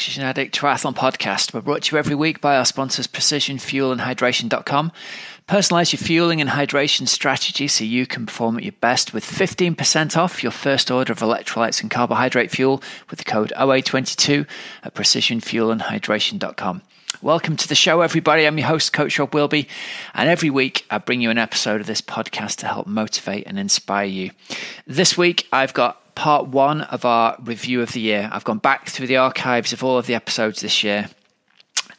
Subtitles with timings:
[0.00, 1.52] Oxygen Addict Triathlon Podcast.
[1.52, 4.92] We're brought to you every week by our sponsors Precision Fuel and Hydration.com.
[5.46, 10.16] Personalize your fueling and hydration strategy so you can perform at your best with 15%
[10.16, 14.46] off your first order of electrolytes and carbohydrate fuel with the code OA22
[14.84, 16.80] at precisionfuelandhydration.com.
[17.20, 18.46] Welcome to the show, everybody.
[18.46, 19.68] I'm your host, Coach Rob Wilby,
[20.14, 23.58] and every week I bring you an episode of this podcast to help motivate and
[23.58, 24.30] inspire you.
[24.86, 28.28] This week I've got part one of our review of the year.
[28.32, 31.08] I've gone back through the archives of all of the episodes this year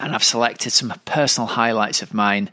[0.01, 2.49] and I've selected some personal highlights of mine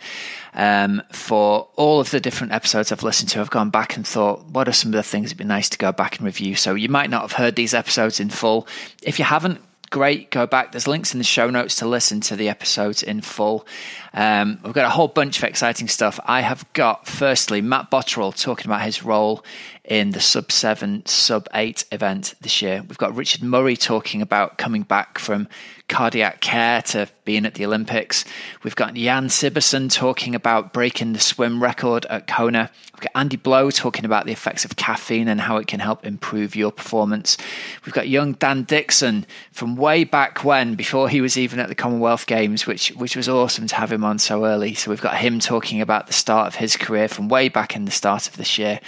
[0.54, 3.40] um, for all of the different episodes I've listened to.
[3.40, 5.78] I've gone back and thought, what are some of the things that'd be nice to
[5.78, 6.54] go back and review?
[6.54, 8.68] So you might not have heard these episodes in full.
[9.02, 10.72] If you haven't, great, go back.
[10.72, 13.66] There's links in the show notes to listen to the episodes in full.
[14.12, 16.20] Um, we've got a whole bunch of exciting stuff.
[16.24, 19.44] I have got, firstly, Matt Botterill talking about his role
[19.88, 22.84] in the sub seven, sub eight event this year.
[22.86, 25.48] We've got Richard Murray talking about coming back from
[25.88, 28.24] cardiac care to being at the Olympics.
[28.62, 32.70] We've got Jan Sibbersen talking about breaking the swim record at Kona.
[32.94, 36.04] We've got Andy Blow talking about the effects of caffeine and how it can help
[36.04, 37.36] improve your performance.
[37.84, 41.74] We've got young Dan Dixon from way back when, before he was even at the
[41.74, 44.74] Commonwealth Games, which which was awesome to have him on so early.
[44.74, 47.84] So we've got him talking about the start of his career from way back in
[47.84, 48.80] the start of this year.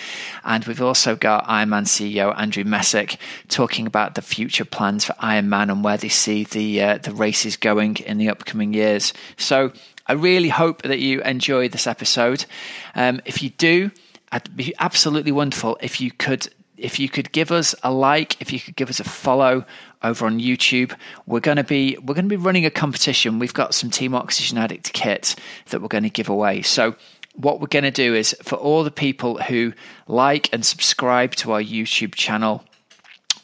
[0.44, 3.16] And we've also got Ironman CEO Andrew Messick
[3.48, 7.46] talking about the future plans for Ironman and where they see the uh, the race
[7.46, 9.12] is going in the upcoming years.
[9.36, 9.72] So
[10.06, 12.44] I really hope that you enjoy this episode.
[12.94, 13.90] Um, if you do,
[14.32, 18.52] it'd be absolutely wonderful if you could if you could give us a like, if
[18.52, 19.64] you could give us a follow
[20.02, 23.38] over on YouTube, we're going to be we're going to be running a competition.
[23.38, 25.36] We've got some Team Oxygen Addict kit
[25.68, 26.62] that we're going to give away.
[26.62, 26.96] So
[27.34, 29.72] what we're going to do is for all the people who
[30.06, 32.64] like and subscribe to our YouTube channel,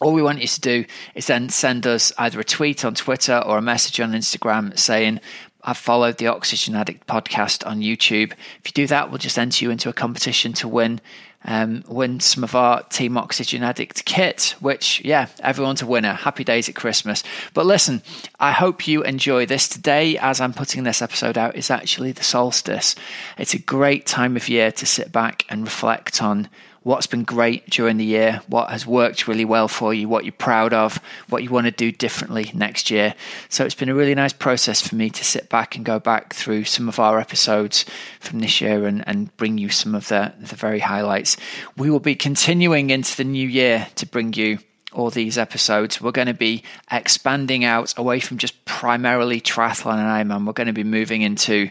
[0.00, 3.42] all we want you to do is then send us either a tweet on Twitter
[3.44, 5.20] or a message on Instagram saying,
[5.62, 8.32] I've followed the Oxygen Addict podcast on YouTube.
[8.32, 11.00] If you do that, we'll just enter you into a competition to win
[11.46, 16.12] um, win some of our Team Oxygen Addict kit, which, yeah, everyone's a winner.
[16.12, 17.22] Happy days at Christmas.
[17.54, 18.02] But listen,
[18.40, 19.68] I hope you enjoy this.
[19.68, 22.96] Today, as I'm putting this episode out, is actually the solstice.
[23.38, 26.48] It's a great time of year to sit back and reflect on
[26.86, 30.30] what's been great during the year, what has worked really well for you, what you're
[30.30, 33.12] proud of, what you want to do differently next year.
[33.48, 36.32] So it's been a really nice process for me to sit back and go back
[36.32, 37.86] through some of our episodes
[38.20, 41.36] from this year and, and bring you some of the, the very highlights.
[41.76, 44.60] We will be continuing into the new year to bring you
[44.96, 50.30] all these episodes, we're going to be expanding out away from just primarily triathlon and
[50.30, 50.46] Ironman.
[50.46, 51.68] We're going to be moving into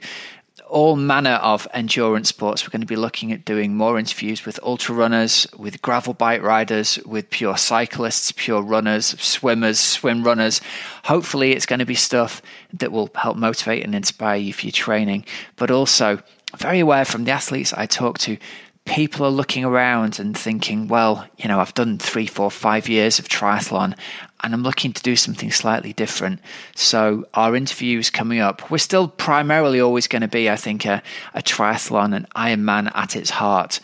[0.67, 2.63] all manner of endurance sports.
[2.63, 6.41] We're going to be looking at doing more interviews with ultra runners, with gravel bike
[6.41, 10.61] riders, with pure cyclists, pure runners, swimmers, swim runners.
[11.03, 12.41] Hopefully, it's going to be stuff
[12.73, 16.21] that will help motivate and inspire you for your training, but also
[16.57, 18.37] very aware from the athletes I talk to
[18.85, 23.19] people are looking around and thinking, well, you know, I've done three, four, five years
[23.19, 23.97] of triathlon
[24.45, 26.39] and I'm looking to do something slightly different.
[26.75, 30.85] So our interview is coming up, we're still primarily always going to be, I think,
[30.85, 31.01] a,
[31.33, 33.79] a triathlon and Ironman at its heart.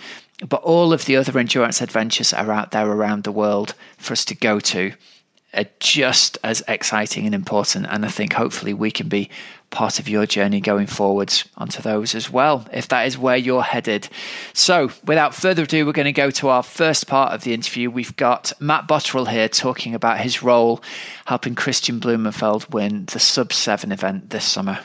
[0.48, 4.24] But all of the other endurance adventures are out there around the world for us
[4.26, 4.94] to go to
[5.54, 7.88] are just as exciting and important.
[7.90, 9.30] And I think hopefully we can be
[9.72, 13.64] part of your journey going forwards onto those as well, if that is where you're
[13.64, 14.08] headed.
[14.54, 17.90] So, without further ado, we're going to go to our first part of the interview.
[17.90, 20.84] We've got Matt Botterill here talking about his role
[21.26, 24.80] helping Kristian Blummenfelt win the Sub 7 event this summer.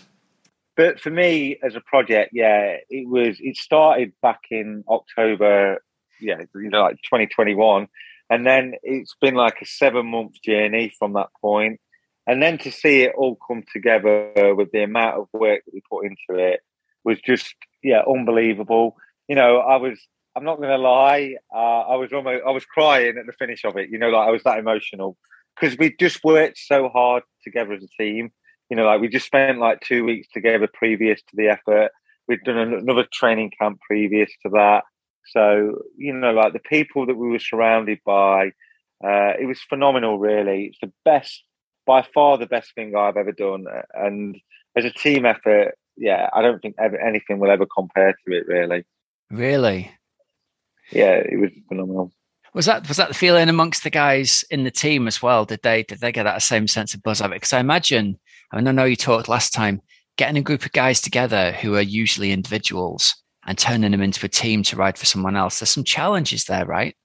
[0.77, 3.39] But for me, as a project, yeah, it was.
[3.41, 5.83] It started back in October,
[6.21, 7.89] yeah, you know, like 2021,
[8.31, 11.81] and then it's been like a seven month journey from that point.
[12.27, 15.81] And then to see it all come together with the amount of work that we
[15.89, 16.61] put into it
[17.05, 18.97] was just yeah unbelievable.
[19.29, 19.99] You know i was
[20.37, 23.65] i'm not going to lie uh, i was almost i was crying at the finish
[23.65, 25.17] of it you know like i was that emotional.
[25.55, 28.31] Because we just worked so hard together as a team.
[28.69, 31.93] You know like we just spent like two weeks together previous to the effort.
[32.29, 34.83] We'd done another training camp previous to that
[35.33, 38.47] so you know like the people that we were surrounded by
[39.05, 41.45] uh, it was phenomenal really it's the best
[41.87, 43.65] by far the best thing I've ever done.
[43.95, 44.37] And
[44.77, 48.47] as a team effort, yeah, I don't think ever, anything will ever compare to it.
[48.47, 48.85] Really.
[49.31, 49.93] Really.
[50.93, 52.13] Yeah, it was phenomenal.
[52.53, 55.45] Was that was that the feeling amongst the guys in the team as well?
[55.45, 57.37] Did they did they get that same sense of buzz of it?
[57.37, 58.19] Because I imagine,
[58.51, 59.83] I mean, I know you talked last time,
[60.17, 63.15] getting a group of guys together who are usually individuals
[63.47, 65.61] and turning them into a team to ride for someone else.
[65.61, 66.97] There's some challenges there, right?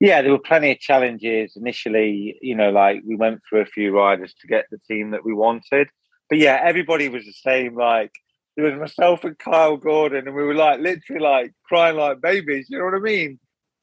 [0.00, 2.36] yeah, there were plenty of challenges initially.
[2.42, 5.32] You know, like we went through a few riders to get the team that we
[5.32, 5.88] wanted,
[6.28, 7.76] but yeah, everybody was the same.
[7.76, 8.12] Like
[8.56, 12.66] it was myself and Kyle Gordon, and we were like literally like crying like babies.
[12.68, 13.38] You know what I mean?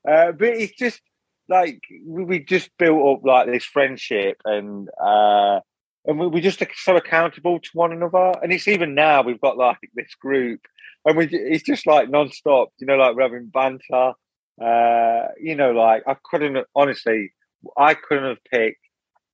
[0.07, 1.01] Uh, but it's just
[1.49, 5.59] like we, just built up like this friendship, and uh,
[6.05, 8.33] and we, we just so accountable to one another.
[8.43, 10.61] And it's even now we've got like this group,
[11.05, 12.69] and we it's just like non-stop.
[12.79, 14.13] You know, like we're having banter.
[14.61, 17.31] Uh, you know, like I couldn't honestly,
[17.77, 18.81] I couldn't have picked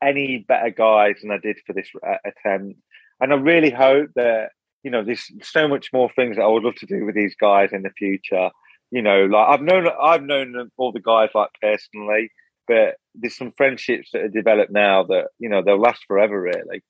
[0.02, 2.80] any better guys than I did for this uh, attempt.
[3.20, 4.50] And I really hope that
[4.84, 7.36] you know, there's so much more things that I would love to do with these
[7.36, 8.50] guys in the future.
[8.90, 12.32] You know, like I've known I've known all the guys like personally,
[12.70, 16.40] but there's some friendships that are developed now that you know they'll last forever.
[16.40, 16.84] Really.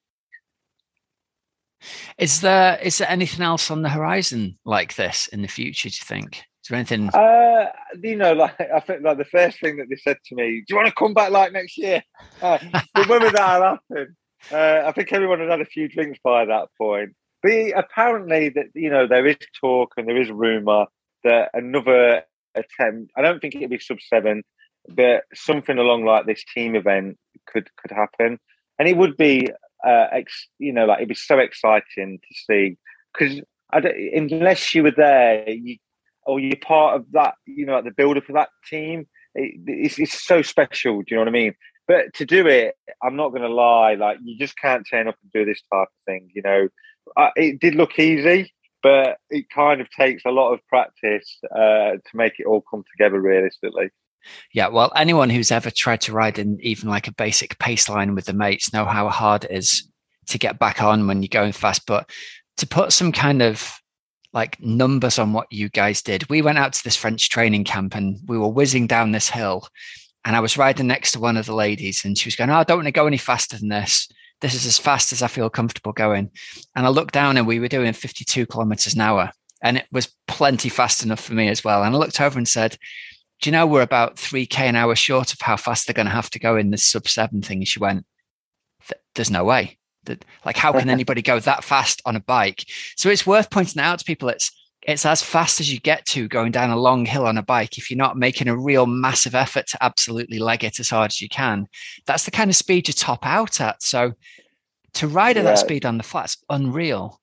[2.17, 5.89] Is there is there anything else on the horizon like this in the future?
[5.89, 6.43] Do you think?
[6.63, 7.09] Is there anything?
[7.09, 7.67] Uh,
[8.01, 10.65] you know, like I think like the first thing that they said to me, "Do
[10.69, 12.03] you want to come back like next year?"
[12.41, 12.59] Uh,
[12.93, 14.15] but whether that'll happen,
[14.51, 17.15] uh, I think everyone had had a few drinks by that point.
[17.41, 20.85] But apparently, that you know, there is talk and there is rumor
[21.23, 23.11] that another attempt.
[23.15, 24.43] I don't think it'd be sub seven,
[24.87, 28.39] but something along like this team event could could happen,
[28.77, 29.47] and it would be,
[29.85, 32.77] uh, ex, you know, like it'd be so exciting to see
[33.13, 33.41] because
[33.71, 35.77] unless you were there, you
[36.25, 39.97] or you're part of that, you know, like the builder for that team, it, it's,
[39.97, 40.99] it's so special.
[40.99, 41.53] Do you know what I mean?
[41.87, 45.15] But to do it, I'm not going to lie, like you just can't turn up
[45.23, 46.29] and do this type of thing.
[46.35, 46.67] You know,
[47.15, 48.53] uh, it did look easy,
[48.83, 52.83] but it kind of takes a lot of practice uh, to make it all come
[52.91, 53.89] together realistically.
[54.53, 58.15] Yeah, well, anyone who's ever tried to ride in even like a basic pace line
[58.15, 59.89] with the mates know how hard it is
[60.27, 61.85] to get back on when you're going fast.
[61.85, 62.09] But
[62.57, 63.79] to put some kind of
[64.33, 67.95] like numbers on what you guys did, we went out to this French training camp
[67.95, 69.67] and we were whizzing down this hill.
[70.25, 72.55] And I was riding next to one of the ladies, and she was going, Oh,
[72.55, 74.09] I don't want to go any faster than this
[74.41, 76.31] this is as fast as I feel comfortable going.
[76.75, 79.31] And I looked down and we were doing 52 kilometers an hour.
[79.63, 81.83] And it was plenty fast enough for me as well.
[81.83, 82.77] And I looked over and said,
[83.41, 86.11] Do you know we're about 3K an hour short of how fast they're going to
[86.11, 87.59] have to go in this sub seven thing?
[87.59, 88.05] And she went,
[89.15, 89.77] There's no way.
[90.05, 92.65] That, like, how can anybody go that fast on a bike?
[92.95, 94.51] So it's worth pointing out to people it's
[94.87, 97.77] it's as fast as you get to going down a long hill on a bike
[97.77, 101.21] if you're not making a real massive effort to absolutely leg it as hard as
[101.21, 101.67] you can
[102.05, 104.13] that's the kind of speed you top out at so
[104.93, 105.51] to ride at yeah.
[105.51, 107.19] that speed on the flats unreal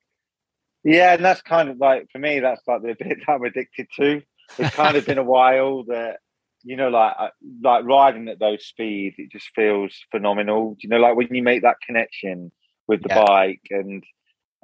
[0.85, 3.89] yeah and that's kind of like for me that's like the bit that i'm addicted
[3.97, 4.23] to
[4.59, 6.19] it's kind of been a while that
[6.63, 7.29] you know like uh,
[7.63, 11.63] like riding at those speeds it just feels phenomenal you know like when you make
[11.63, 12.51] that connection
[12.87, 13.25] with the yeah.
[13.25, 14.05] bike and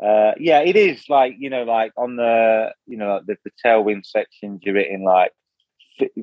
[0.03, 4.07] uh, yeah, it is like you know, like on the you know the, the tailwind
[4.07, 5.33] sections, you're hitting like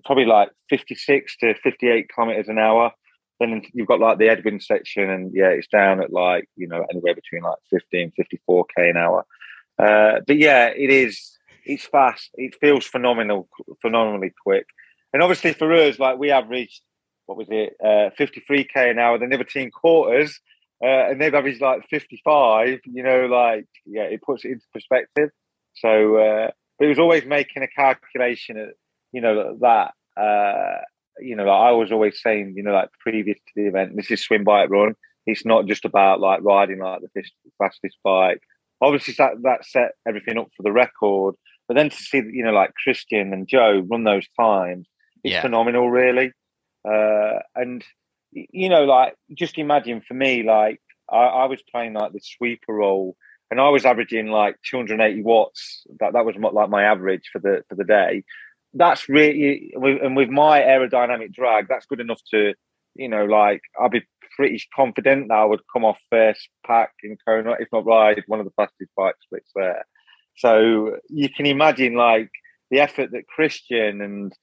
[0.04, 2.92] probably like 56 to 58 kilometers an hour.
[3.40, 6.86] Then you've got like the headwind section, and yeah, it's down at like you know
[6.90, 9.26] anywhere between like 15, 54 k an hour.
[9.78, 11.37] Uh, but yeah, it is.
[11.68, 12.30] It's fast.
[12.36, 13.48] It feels phenomenal,
[13.82, 14.66] phenomenally quick.
[15.14, 16.82] And obviously for us, like we averaged
[17.26, 19.18] what was it, uh, 53k an hour.
[19.18, 20.40] The never team quarters
[20.84, 25.30] uh, and they've averaged like 55, you know, like, yeah, it puts it into perspective.
[25.76, 28.70] So, uh, but it was always making a calculation, at,
[29.12, 30.82] you know, that, uh,
[31.20, 34.12] you know, like I was always saying, you know, like previous to the event, this
[34.12, 34.94] is swim, bike, run.
[35.26, 37.24] It's not just about like riding like the
[37.58, 38.42] fastest bike.
[38.80, 41.34] Obviously, that, that set everything up for the record.
[41.68, 44.88] But then to see, you know, like Kristian and Joe run those times,
[45.24, 45.42] it's yeah.
[45.42, 46.32] phenomenal, really.
[46.88, 47.84] Uh, and
[48.32, 50.82] you know, like just imagine for me, like
[51.12, 53.16] I, I, was playing like the sweeper role,
[53.52, 55.86] and I was averaging like 280 watts.
[56.00, 58.24] That that was like my average for the for the day.
[58.74, 62.54] That's really, and with my aerodynamic drag, that's good enough to,
[62.96, 64.06] you know, like I'd be
[64.36, 68.40] pretty confident that I would come off first pack in Kona, if not ride one
[68.40, 69.86] of the fastest bike splits there.
[70.38, 72.30] So you can imagine like
[72.70, 74.34] the effort that Kristian and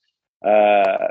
[0.45, 1.09] uh,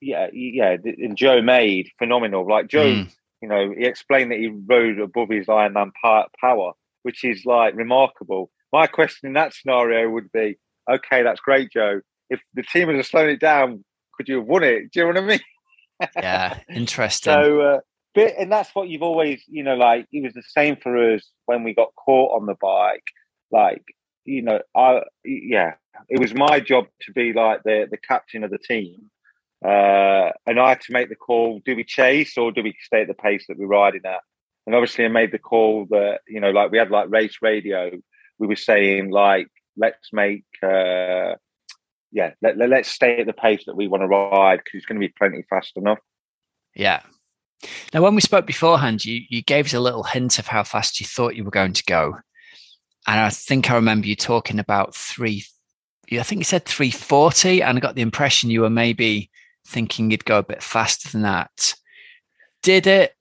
[0.00, 2.48] yeah, yeah, and Joe made phenomenal.
[2.48, 3.14] Like Joe, mm.
[3.40, 5.92] you know, he explained that he rode above his Ironman
[6.40, 8.50] power, which is like remarkable.
[8.72, 10.56] My question in that scenario would be,
[10.90, 12.00] okay, that's great, Joe.
[12.30, 14.90] If the team had slowed it down, could you have won it?
[14.90, 15.40] Do you know what I mean?
[16.16, 17.32] yeah, interesting.
[17.32, 17.78] So, uh,
[18.14, 21.28] but and that's what you've always, you know, like it was the same for us
[21.46, 23.04] when we got caught on the bike.
[23.50, 23.84] Like,
[24.24, 25.74] you know, I yeah,
[26.08, 29.10] it was my job to be like the the captain of the team
[29.64, 33.02] uh, and I had to make the call: do we chase or do we stay
[33.02, 34.20] at the pace that we're riding at?
[34.66, 37.90] And obviously, I made the call that you know, like we had like race radio.
[38.38, 41.36] We were saying like, let's make uh,
[42.10, 44.86] yeah, let, let, us stay at the pace that we want to ride because it's
[44.86, 45.98] going to be plenty fast enough.
[46.74, 47.02] Yeah.
[47.94, 50.98] Now, when we spoke beforehand, you you gave us a little hint of how fast
[50.98, 52.16] you thought you were going to go,
[53.06, 55.44] and I think I remember you talking about three.
[56.10, 59.30] I think you said three forty, and I got the impression you were maybe
[59.66, 61.74] thinking you'd go a bit faster than that.
[62.62, 63.14] Did it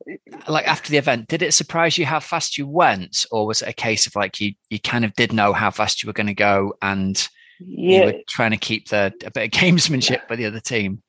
[0.47, 1.27] like after the event?
[1.27, 4.39] Did it surprise you how fast you went, or was it a case of like
[4.39, 7.27] you you kind of did know how fast you were going to go, and
[7.59, 7.99] yeah.
[7.99, 11.01] you were trying to keep the a bit of gamesmanship with the other team?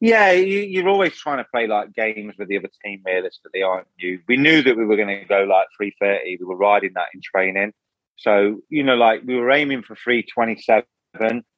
[0.00, 3.86] Yeah, you, are always trying to play like games with the other team realistically, aren't
[3.96, 4.20] you?
[4.28, 6.38] We knew that we were going to go like 330.
[6.40, 7.72] We were riding that in training.
[8.16, 10.84] So, you know, like we were aiming for 327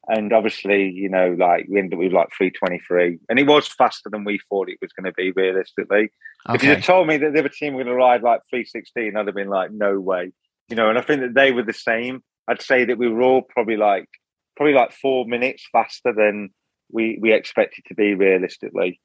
[0.07, 3.19] and obviously, you know, like we ended up with like 323.
[3.29, 6.09] And it was faster than we thought it was going to be realistically.
[6.47, 6.55] Okay.
[6.55, 9.15] If you had told me that the other team were going to ride like 316,
[9.15, 10.31] I'd have been like, no way.
[10.69, 12.23] You know, and I think that they were the same.
[12.47, 14.07] I'd say that we were all probably like
[14.55, 16.49] probably like four minutes faster than
[16.91, 18.99] we we expected to be realistically.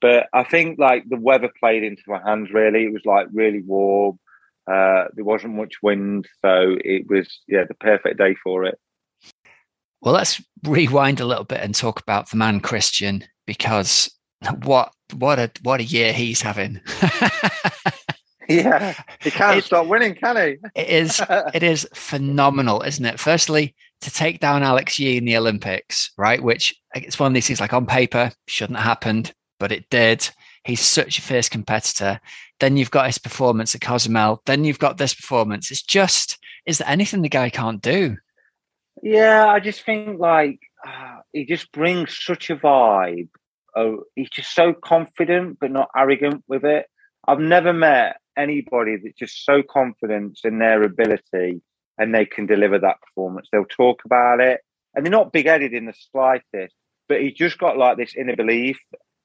[0.00, 2.50] But I think like the weather played into our hands.
[2.52, 4.18] Really, it was like really warm.
[4.70, 8.78] Uh, there wasn't much wind, so it was yeah the perfect day for it.
[10.02, 14.10] Well, let's rewind a little bit and talk about the man Kristian because
[14.62, 16.80] what what a what a year he's having.
[18.50, 20.56] yeah, he can't it, stop winning, can he?
[20.74, 21.22] it is
[21.54, 23.20] it is phenomenal, isn't it?
[23.20, 26.42] Firstly, to take down Alex Yee in the Olympics, right?
[26.42, 30.28] Which it's one of these things like on paper shouldn't have happened, but it did.
[30.64, 32.20] He's such a fierce competitor.
[32.58, 34.42] Then you've got his performance at Cozumel.
[34.44, 35.70] Then you've got this performance.
[35.70, 38.18] It's just, is there anything the guy can't do?
[39.02, 43.28] Yeah, I just think like uh, he just brings such a vibe.
[43.76, 46.86] Oh, he's just so confident but not arrogant with it.
[47.26, 51.62] I've never met anybody that's just so confident in their ability
[51.98, 53.48] and they can deliver that performance.
[53.52, 54.60] They'll talk about it
[54.94, 56.74] and they're not big headed in the slightest,
[57.08, 58.78] but he's just got like this inner belief.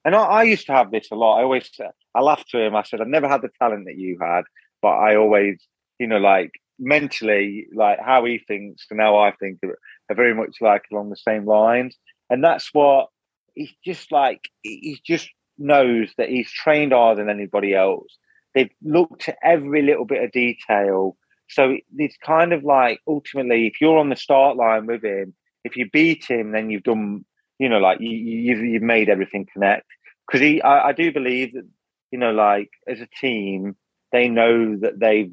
[0.04, 1.40] And I, I, used to have this a lot.
[1.40, 1.70] I always,
[2.14, 2.76] I laughed to him.
[2.76, 4.44] I said, I've never had the talent that you had,
[4.82, 5.58] but I always,
[6.00, 9.78] you know, like mentally, like how he thinks and how I think are,
[10.10, 11.96] are very much like along the same lines.
[12.30, 13.08] And that's what
[13.56, 18.18] he's just like, he just knows that he's trained harder than anybody else.
[18.56, 21.16] They've looked at every little bit of detail
[21.48, 25.34] so it's kind of like ultimately, if you're on the start line with him,
[25.64, 27.26] if you beat him, then you've done,
[27.60, 29.88] you know, like you, you've you've made everything connect.
[30.28, 31.68] Because he, I, I do believe that,
[32.12, 33.76] you know, like as a team,
[34.12, 35.32] they know that they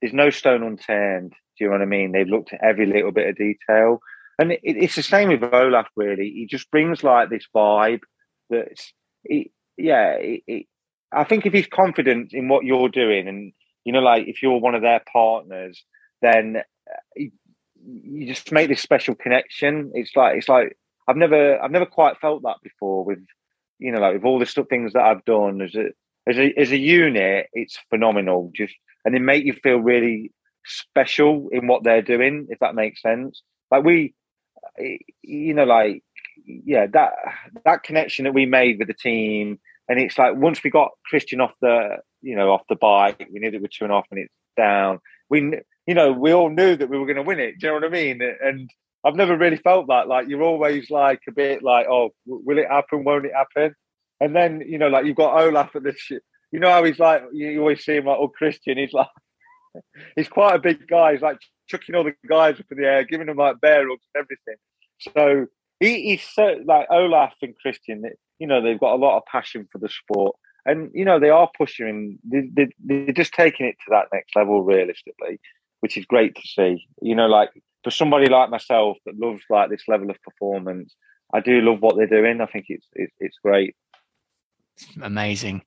[0.00, 1.30] there's no stone unturned.
[1.30, 2.12] Do you know what I mean?
[2.12, 4.00] They've looked at every little bit of detail,
[4.38, 5.86] and it, it's the same with Olav.
[5.96, 8.00] Really, he just brings like this vibe
[8.50, 8.92] that's,
[9.24, 10.16] it, yeah.
[10.18, 10.66] It,
[11.14, 13.52] I think if he's confident in what you're doing and
[13.84, 15.84] you know, like if you're one of their partners,
[16.22, 16.56] then
[16.90, 17.22] uh,
[17.76, 19.92] you just make this special connection.
[19.94, 23.24] It's like it's like I've never I've never quite felt that before with
[23.78, 25.88] you know like with all the stuff things that I've done as a
[26.26, 27.48] as a as a unit.
[27.52, 28.50] It's phenomenal.
[28.54, 30.32] Just and they make you feel really
[30.64, 32.46] special in what they're doing.
[32.48, 33.42] If that makes sense.
[33.70, 34.14] Like we,
[35.22, 36.02] you know, like
[36.46, 37.12] yeah, that
[37.64, 41.40] that connection that we made with the team, and it's like once we got Kristian
[41.42, 43.28] off the you know, off the bike.
[43.30, 44.98] We knew that we're two and a half minutes down.
[45.28, 47.58] We, you know, we all knew that we were going to win it.
[47.60, 48.20] Do you know what I mean?
[48.22, 48.70] And
[49.04, 50.08] I've never really felt that.
[50.08, 53.04] Like you're always like a bit like, oh, will it happen?
[53.04, 53.74] Won't it happen?
[54.20, 55.94] And then you know, like you've got Olav at the.
[56.50, 57.22] You know how he's like.
[57.32, 58.78] You always see him like, oh, Kristian.
[58.78, 59.08] He's like,
[60.16, 61.12] he's quite a big guy.
[61.12, 61.38] He's like
[61.68, 64.56] chucking all the guys up in the air, giving them like bear hugs and everything.
[65.00, 65.46] So
[65.80, 68.02] he, he's so like Olav and Kristian.
[68.38, 70.36] You know, they've got a lot of passion for the sport.
[70.66, 74.34] And you know they are pushing they, they, they're just taking it to that next
[74.34, 75.38] level realistically
[75.80, 76.86] which is great to see.
[77.02, 77.50] You know like
[77.82, 80.96] for somebody like myself that loves like this level of performance
[81.34, 82.40] i do love what they're doing.
[82.40, 83.76] I think it's it's, it's great
[85.02, 85.62] amazing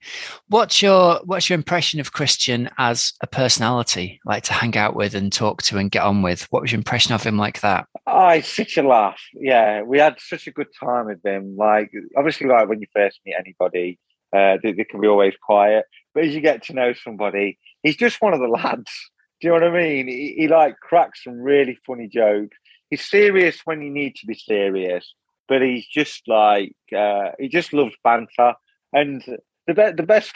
[0.50, 5.16] what's your what's your impression of kristian as a personality like to hang out with
[5.16, 7.88] and talk to and get on with what was your impression of him like that
[8.06, 11.92] oh it's such a laugh yeah we had such a good time with him like
[12.18, 13.98] obviously like when you first meet anybody
[14.34, 15.86] uh, they, they, can be always quiet.
[16.14, 18.92] But as you get to know somebody, he's just one of the lads.
[19.40, 20.08] Do you know what I mean?
[20.08, 22.58] He, he like cracks some really funny jokes.
[22.90, 25.14] He's serious when you need to be serious,
[25.48, 28.54] but he's just like uh, he just loves banter.
[28.94, 29.24] And
[29.68, 30.34] the be- the best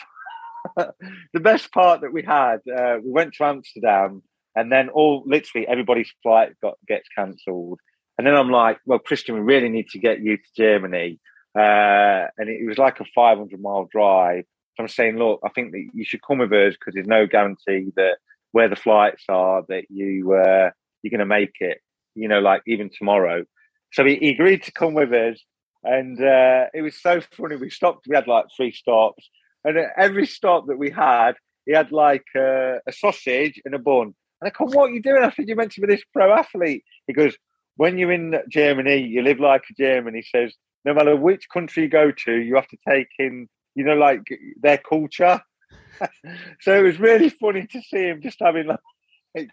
[0.76, 4.24] the best part that we had, uh, we went to Amsterdam,
[4.56, 7.80] and then all literally everybody's flight got gets cancelled.
[8.18, 11.20] And then I'm like, well, Kristian, we really need to get you to Germany.
[11.58, 14.46] Uh, and it, was like a 500 mile drive.
[14.76, 17.28] So I'm saying, look, I think that you should come with us because there's no
[17.28, 18.18] guarantee that
[18.52, 20.70] where the flights are that you uh,
[21.02, 21.80] you're going to make it.
[22.16, 23.46] You know, like even tomorrow.
[23.94, 25.42] So he, he agreed to come with us,
[25.84, 27.56] and uh, it was so funny.
[27.56, 28.08] We stopped.
[28.08, 29.30] We had like three stops,
[29.64, 31.34] and at every stop that we had,
[31.66, 34.14] he had like uh, a sausage and a bun.
[34.42, 36.34] And I come, "What are you doing?" I said, "You meant to be this pro
[36.34, 37.36] athlete." He goes,
[37.78, 40.54] "When you're in Germany, you live like a German." He says,
[40.86, 44.22] "No matter which country you go to, you have to take in, you know, like
[44.62, 45.42] their culture."
[46.62, 49.50] so it was really funny to see him just having like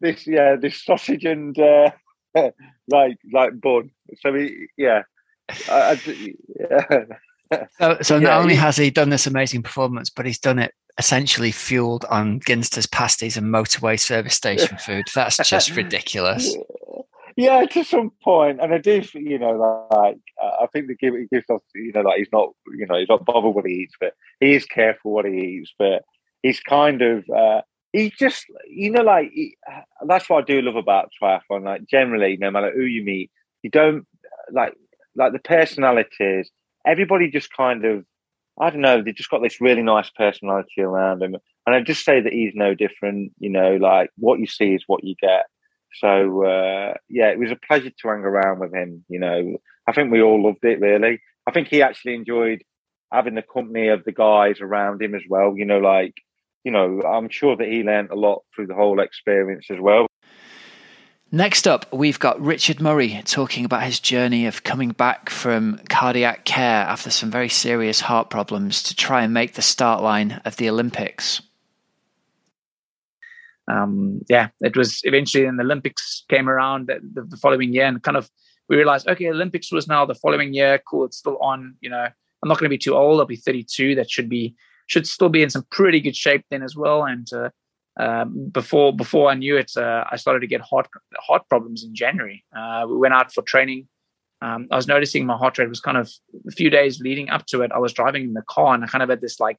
[0.00, 1.90] this, yeah, this sausage and uh,
[2.88, 3.90] like like bun.
[4.20, 5.02] So he, yeah,
[5.48, 7.04] I, I, yeah.
[7.78, 10.72] So, so not yeah, only has he done this amazing performance, but he's done it
[10.98, 15.04] essentially fueled on Ginster's pasties and motorway service station food.
[15.14, 16.56] That's just ridiculous.
[17.36, 21.48] Yeah, to some point, and I do, you know, like I think the give gives
[21.50, 24.14] us, you know, like he's not, you know, he's not bothered what he eats, but
[24.40, 25.74] he is careful what he eats.
[25.78, 26.04] But
[26.42, 29.56] he's kind of, uh, he just, you know, like he,
[30.06, 31.64] that's what I do love about triathlon.
[31.64, 33.30] Like generally, no matter who you meet,
[33.62, 34.06] you don't
[34.50, 34.74] like
[35.16, 36.50] like the personalities.
[36.86, 38.04] Everybody just kind of
[38.60, 41.36] I don't know, they just got this really nice personality around him.
[41.66, 44.84] And I just say that he's no different, you know, like what you see is
[44.86, 45.46] what you get.
[46.00, 49.04] So, uh, yeah, it was a pleasure to hang around with him.
[49.08, 51.20] You know, I think we all loved it, really.
[51.46, 52.62] I think he actually enjoyed
[53.12, 55.54] having the company of the guys around him as well.
[55.56, 56.14] You know, like,
[56.64, 60.06] you know, I'm sure that he learned a lot through the whole experience as well.
[61.34, 66.44] Next up, we've got Richard Murray talking about his journey of coming back from cardiac
[66.44, 70.56] care after some very serious heart problems to try and make the start line of
[70.56, 71.40] the Olympics.
[73.66, 78.02] Um, yeah, it was eventually, and the Olympics came around the, the, following year, and
[78.02, 78.28] kind of
[78.68, 80.82] we realized, okay, Olympics was now the following year.
[80.86, 81.76] Cool, it's still on.
[81.80, 82.04] You know,
[82.42, 83.20] I'm not going to be too old.
[83.20, 83.94] I'll be 32.
[83.94, 84.54] That should be
[84.86, 87.26] should still be in some pretty good shape then as well, and.
[87.32, 87.48] Uh,
[87.98, 91.94] um, before before I knew it, uh, I started to get heart heart problems in
[91.94, 92.44] January.
[92.56, 93.88] Uh, we went out for training.
[94.40, 96.10] Um, I was noticing my heart rate was kind of
[96.48, 97.70] a few days leading up to it.
[97.72, 99.58] I was driving in the car and I kind of had this like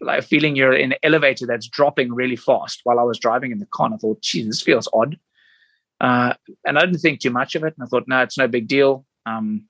[0.00, 3.58] like feeling you're in an elevator that's dropping really fast while I was driving in
[3.58, 3.86] the car.
[3.86, 5.18] And I thought, geez, this feels odd.
[6.00, 6.34] Uh,
[6.66, 7.74] and I didn't think too much of it.
[7.76, 9.04] And I thought, no, it's no big deal.
[9.26, 9.64] Um,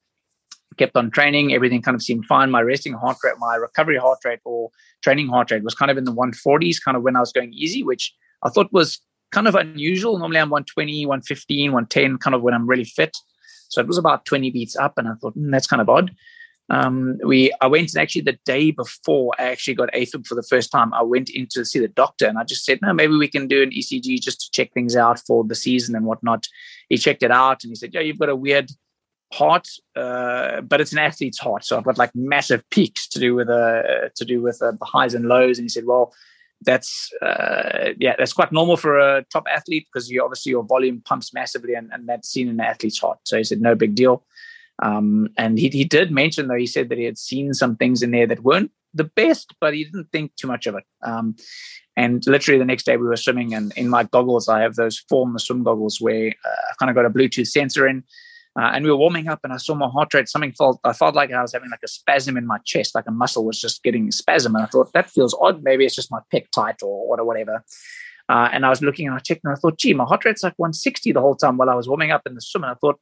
[0.80, 1.52] kept on training.
[1.52, 2.50] Everything kind of seemed fine.
[2.50, 4.70] My resting heart rate, my recovery heart rate, or
[5.04, 7.52] training heart rate was kind of in the 140s, kind of when I was going
[7.52, 8.98] easy, which I thought was
[9.30, 10.18] kind of unusual.
[10.18, 13.14] Normally I'm 120, 115, 110, kind of when I'm really fit.
[13.68, 16.10] So it was about 20 beats up, and I thought mm, that's kind of odd.
[16.70, 20.48] Um, we I went and actually the day before I actually got AFib for the
[20.48, 23.16] first time, I went in to see the doctor and I just said, no, maybe
[23.16, 26.46] we can do an ECG just to check things out for the season and whatnot.
[26.88, 28.70] He checked it out and he said, yeah, you've got a weird
[29.32, 31.64] heart, uh, but it's an athlete's heart.
[31.64, 34.84] So I've got like massive peaks to do with uh, to do with uh, the
[34.84, 35.58] highs and lows.
[35.58, 36.12] And he said, well,
[36.62, 41.02] that's uh, yeah, that's quite normal for a top athlete because you obviously your volume
[41.04, 43.18] pumps massively, and, and that's seen in an athlete's heart.
[43.24, 44.24] So he said, no big deal.
[44.82, 48.02] Um, and he he did mention though he said that he had seen some things
[48.02, 50.84] in there that weren't the best, but he didn't think too much of it.
[51.02, 51.36] Um,
[51.96, 54.98] and literally the next day we were swimming, and in my goggles I have those
[54.98, 58.02] form swim goggles where uh, I kind of got a Bluetooth sensor in
[58.58, 60.28] uh, and we were warming up, and I saw my heart rate.
[60.28, 60.80] Something felt.
[60.82, 63.44] I felt like I was having like a spasm in my chest, like a muscle
[63.44, 64.54] was just getting a spasm.
[64.56, 65.62] And I thought that feels odd.
[65.62, 67.64] Maybe it's just my pec tight or whatever.
[68.28, 70.44] Uh, and I was looking and I checked and I thought, gee, my heart rate's
[70.44, 72.62] like 160 the whole time while I was warming up in the swim.
[72.62, 73.00] And I thought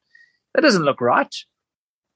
[0.53, 1.33] that doesn't look right.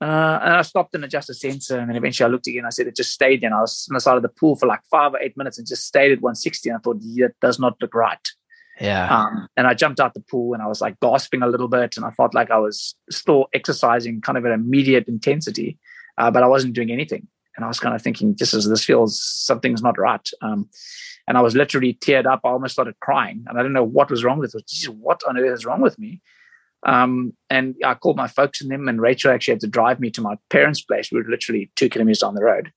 [0.01, 1.77] Uh, and I stopped and adjusted the sensor.
[1.79, 2.65] And then eventually I looked again.
[2.65, 3.49] I said it just stayed there.
[3.49, 5.57] And I was on the side of the pool for like five or eight minutes
[5.57, 6.69] and just stayed at 160.
[6.69, 8.27] And I thought, yeah, that does not look right.
[8.83, 9.07] Yeah.
[9.07, 11.95] Um, and I jumped out the pool and I was like gasping a little bit
[11.95, 15.79] and I felt like I was still exercising kind of at immediate intensity,
[16.17, 17.25] uh, but I wasn't doing anything.
[17.55, 20.27] And I was kind of thinking, this is this feels something's not right.
[20.41, 20.69] Um,
[21.27, 22.41] and I was literally teared up.
[22.43, 24.67] I almost started crying, and I didn't know what was wrong with it.
[24.67, 26.19] Geez, what on earth is wrong with me?
[26.85, 30.09] Um, and I called my folks and them, and Rachel actually had to drive me
[30.11, 31.09] to my parents' place.
[31.11, 32.73] We were literally two kilometers down the road.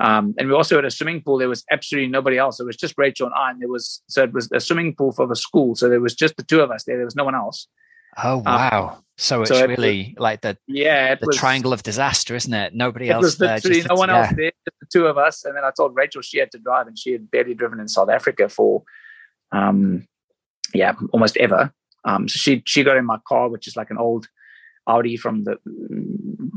[0.00, 1.38] Um, and we also had a swimming pool.
[1.38, 2.60] There was absolutely nobody else.
[2.60, 3.50] It was just Rachel and I.
[3.50, 5.74] And there was so it was a swimming pool for the school.
[5.74, 6.96] So there was just the two of us there.
[6.96, 7.66] There was no one else.
[8.16, 8.88] Oh um, wow!
[8.96, 12.54] Um, so it's so really it like the yeah the was, triangle of disaster, isn't
[12.54, 12.74] it?
[12.74, 13.22] Nobody it else.
[13.22, 14.18] Was literally there, no one yeah.
[14.18, 14.52] else there.
[14.66, 15.44] Just the two of us.
[15.44, 17.88] And then I told Rachel she had to drive, and she had barely driven in
[17.88, 18.82] South Africa for,
[19.52, 20.06] um,
[20.74, 21.72] yeah, almost ever.
[22.04, 24.28] Um, so she she got in my car, which is like an old
[24.86, 25.58] Audi from the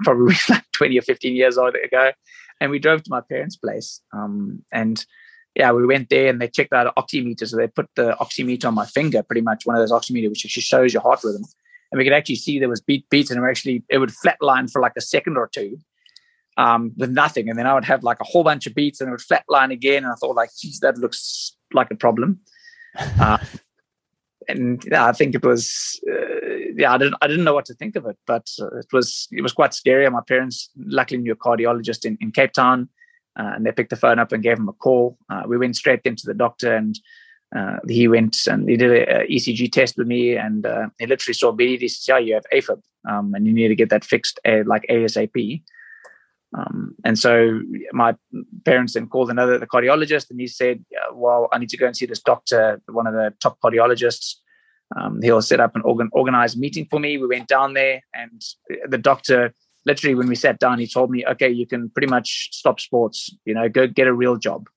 [0.03, 2.11] probably like 20 or 15 years old ago
[2.61, 3.99] and we drove to my parents' place.
[4.13, 5.03] Um, and
[5.55, 7.45] yeah, we went there and they checked out an oximeter.
[7.45, 10.45] So they put the oximeter on my finger, pretty much one of those oximeters, which
[10.45, 11.43] actually shows your heart rhythm.
[11.91, 14.71] And we could actually see there was beat beats, and it actually it would flatline
[14.71, 15.77] for like a second or two
[16.55, 17.49] um, with nothing.
[17.49, 19.71] And then I would have like a whole bunch of beats and it would flatline
[19.71, 20.03] again.
[20.03, 22.39] And I thought like, geez, that looks like a problem.
[22.97, 23.39] Uh,
[24.47, 27.73] and yeah, I think it was uh, yeah I didn't I didn't know what to
[27.73, 30.09] think of it, but uh, it was it was quite scary.
[30.09, 32.89] My parents luckily knew a cardiologist in, in Cape Town,
[33.39, 35.17] uh, and they picked the phone up and gave him a call.
[35.29, 36.99] Uh, we went straight into the doctor, and
[37.55, 41.05] uh, he went and he did a, a ECG test with me, and uh, he
[41.05, 41.77] literally saw me.
[41.77, 44.85] He said, "Yeah, you have AFib, um, and you need to get that fixed like
[44.89, 45.63] ASAP."
[46.57, 47.61] Um, and so
[47.93, 48.15] my
[48.65, 50.83] parents then called another the cardiologist, and he said,
[51.13, 54.35] "Well, I need to go and see this doctor, one of the top cardiologists.
[54.97, 58.41] Um, he'll set up an organ organized meeting for me." We went down there, and
[58.85, 59.53] the doctor,
[59.85, 63.33] literally, when we sat down, he told me, "Okay, you can pretty much stop sports.
[63.45, 64.67] You know, go get a real job."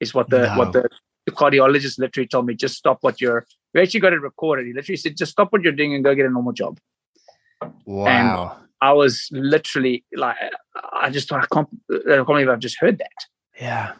[0.00, 0.58] Is what the no.
[0.58, 0.88] what the,
[1.24, 2.54] the cardiologist literally told me.
[2.54, 3.46] Just stop what you're.
[3.72, 4.66] We actually got it recorded.
[4.66, 6.78] He literally said, "Just stop what you're doing and go get a normal job."
[7.86, 8.06] Wow.
[8.06, 10.36] And I was literally like,
[10.92, 13.60] I just thought, I can't, I can't believe I've just heard that.
[13.60, 13.92] Yeah.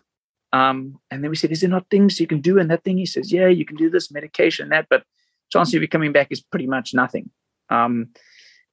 [0.53, 2.99] Um, and then we said, is there not things you can do in that thing?
[2.99, 5.05] He says, yeah, you can do this medication and that, but
[5.51, 7.31] chance of you coming back is pretty much nothing.
[7.69, 8.09] Um,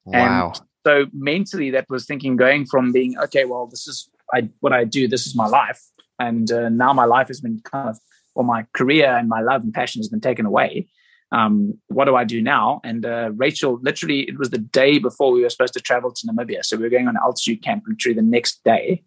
[0.05, 0.53] wow.
[0.85, 4.85] so mentally, that was thinking going from being okay, well, this is I, what I
[4.85, 5.07] do.
[5.07, 5.81] This is my life,
[6.19, 7.99] and uh, now my life has been kind of,
[8.33, 10.87] well, my career and my love and passion has been taken away
[11.31, 12.79] um, what do I do now?
[12.83, 16.27] And uh, Rachel, literally, it was the day before we were supposed to travel to
[16.27, 16.63] Namibia.
[16.63, 19.03] So we were going on altitude camp literally the next day.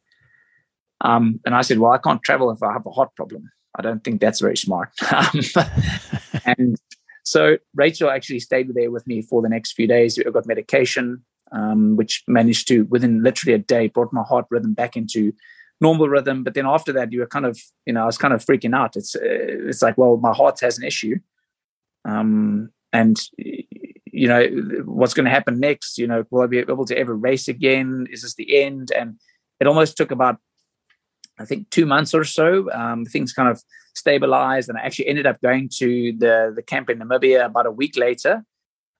[1.00, 3.50] Um, and I said, well, I can't travel if I have a heart problem.
[3.78, 4.90] I don't think that's very smart.
[5.12, 5.40] Um,
[6.46, 6.76] and
[7.24, 10.18] so Rachel actually stayed there with me for the next few days.
[10.18, 14.74] I got medication, um, which managed to, within literally a day, brought my heart rhythm
[14.74, 15.32] back into
[15.80, 16.42] normal rhythm.
[16.44, 18.74] But then after that, you were kind of, you know, I was kind of freaking
[18.74, 18.96] out.
[18.96, 21.16] It's, uh, it's like, well, my heart has an issue
[22.04, 24.46] um, and you know
[24.84, 25.98] what's going to happen next?
[25.98, 28.06] You know will i be able to ever race again?
[28.10, 28.90] Is this the end?
[28.96, 29.18] And
[29.60, 30.38] it almost took about
[31.38, 33.62] i think two months or so um, things kind of
[33.94, 37.70] stabilized and i actually ended up going to the the camp in namibia about a
[37.70, 38.44] week later.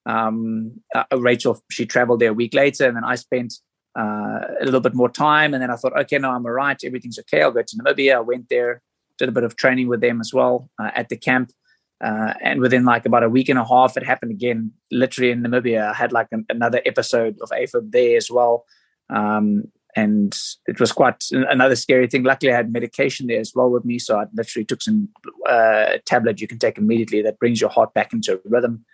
[0.06, 3.52] Um, uh, rachel she traveled there a week later and then i spent
[3.98, 6.80] uh, a little bit more time and then i thought okay no i'm all right.
[6.84, 7.42] Everything's okay.
[7.42, 8.16] I'll go to namibia.
[8.16, 8.80] I went there
[9.18, 11.52] did a bit of training with them as well uh, at the camp
[12.00, 15.42] uh, and within like about a week and a half, it happened again, literally in
[15.42, 15.90] Namibia.
[15.90, 18.64] I had like an, another episode of AFib there as well.
[19.10, 19.64] Um,
[19.96, 20.36] and
[20.66, 22.22] it was quite another scary thing.
[22.22, 23.98] Luckily, I had medication there as well with me.
[23.98, 25.08] So I literally took some
[25.48, 28.84] uh, tablet you can take immediately that brings your heart back into rhythm.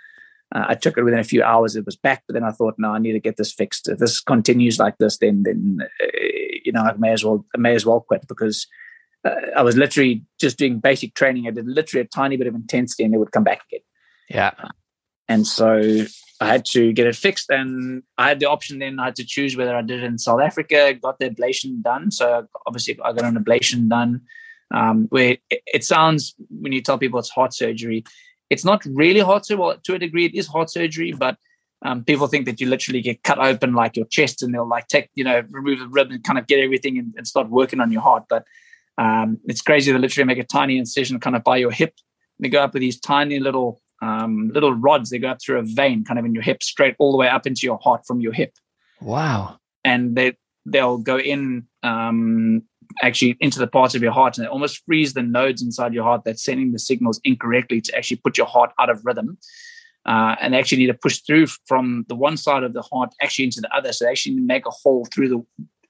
[0.54, 1.76] Uh, I took it within a few hours.
[1.76, 3.88] It was back, but then I thought, no, I need to get this fixed.
[3.88, 6.06] If this continues like this, then then uh,
[6.64, 8.66] you know I may as well I may as well quit because
[9.26, 11.46] uh, I was literally just doing basic training.
[11.46, 13.80] I did literally a tiny bit of intensity and it would come back again.
[14.28, 14.52] Yeah.
[15.28, 16.04] And so
[16.40, 17.50] I had to get it fixed.
[17.50, 20.18] And I had the option then, I had to choose whether I did it in
[20.18, 22.10] South Africa, got the ablation done.
[22.10, 24.22] So obviously I got an ablation done.
[24.74, 28.04] Um, where it, it, sounds, when you tell people it's heart surgery,
[28.50, 29.60] it's not really heart surgery.
[29.62, 31.36] Well, to a degree, it is heart surgery, but
[31.82, 34.88] um, people think that you literally get cut open like your chest and they'll like
[34.88, 37.80] take, you know, remove the rib and kind of get everything and, and start working
[37.80, 38.24] on your heart.
[38.28, 38.44] But
[38.98, 39.92] um, it's crazy.
[39.92, 41.94] They literally make a tiny incision kind of by your hip.
[42.38, 45.10] They go up with these tiny little um, little rods.
[45.10, 47.28] They go up through a vein, kind of in your hip, straight all the way
[47.28, 48.52] up into your heart from your hip.
[49.00, 49.58] Wow!
[49.84, 52.62] And they they'll go in um,
[53.02, 56.04] actually into the parts of your heart, and they almost freeze the nodes inside your
[56.04, 59.38] heart that's sending the signals incorrectly to actually put your heart out of rhythm.
[60.06, 63.12] Uh, and they actually need to push through from the one side of the heart
[63.20, 63.92] actually into the other.
[63.92, 65.44] So they actually make a hole through the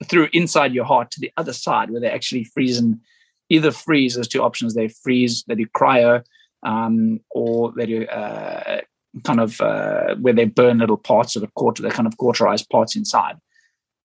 [0.04, 3.00] through inside your heart to the other side where they actually freeze and
[3.48, 4.14] either freeze.
[4.14, 6.22] There's two options: they freeze, they do cryo,
[6.62, 8.80] um, or they do uh,
[9.24, 12.68] kind of uh, where they burn little parts of the quarter, they kind of cauterized
[12.68, 13.36] parts inside,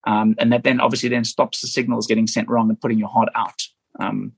[0.08, 3.10] um, and that then obviously then stops the signals getting sent wrong and putting your
[3.10, 3.62] heart out.
[4.00, 4.34] Um,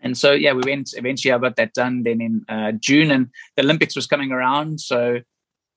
[0.00, 0.90] and so yeah, we went.
[0.94, 2.02] Eventually, I got that done.
[2.02, 5.20] Then in uh, June, and the Olympics was coming around, so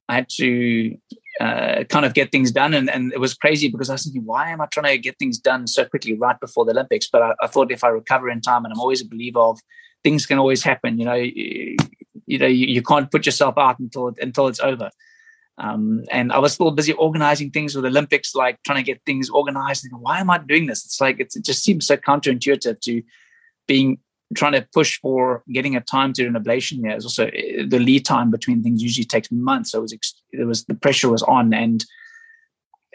[0.10, 0.98] I had to
[1.40, 2.74] uh, kind of get things done.
[2.74, 5.20] And, and it was crazy because I was thinking, why am I trying to get
[5.20, 7.08] things done so quickly right before the Olympics?
[7.08, 9.60] But I, I thought if I recover in time, and I'm always a believer of
[10.04, 10.98] things can always happen.
[10.98, 11.78] You know, you,
[12.26, 14.90] you know, you, you, can't put yourself out until until it's over.
[15.60, 19.30] Um, and I was still busy organizing things with Olympics, like trying to get things
[19.30, 19.86] organized.
[19.86, 20.86] And why am I doing this?
[20.86, 23.02] It's like it's, it just seems so counterintuitive to
[23.68, 23.98] being
[24.36, 27.80] trying to push for getting a time to an ablation yeah is also eh, the
[27.80, 29.72] lead time between things usually takes months.
[29.72, 29.94] So it was
[30.32, 31.84] it was the pressure was on and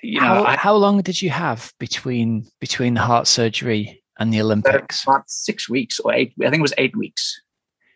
[0.03, 4.33] you know how, I, how long did you have between between the heart surgery and
[4.33, 5.05] the olympics?
[5.05, 7.41] about six weeks or eight i think it was eight weeks.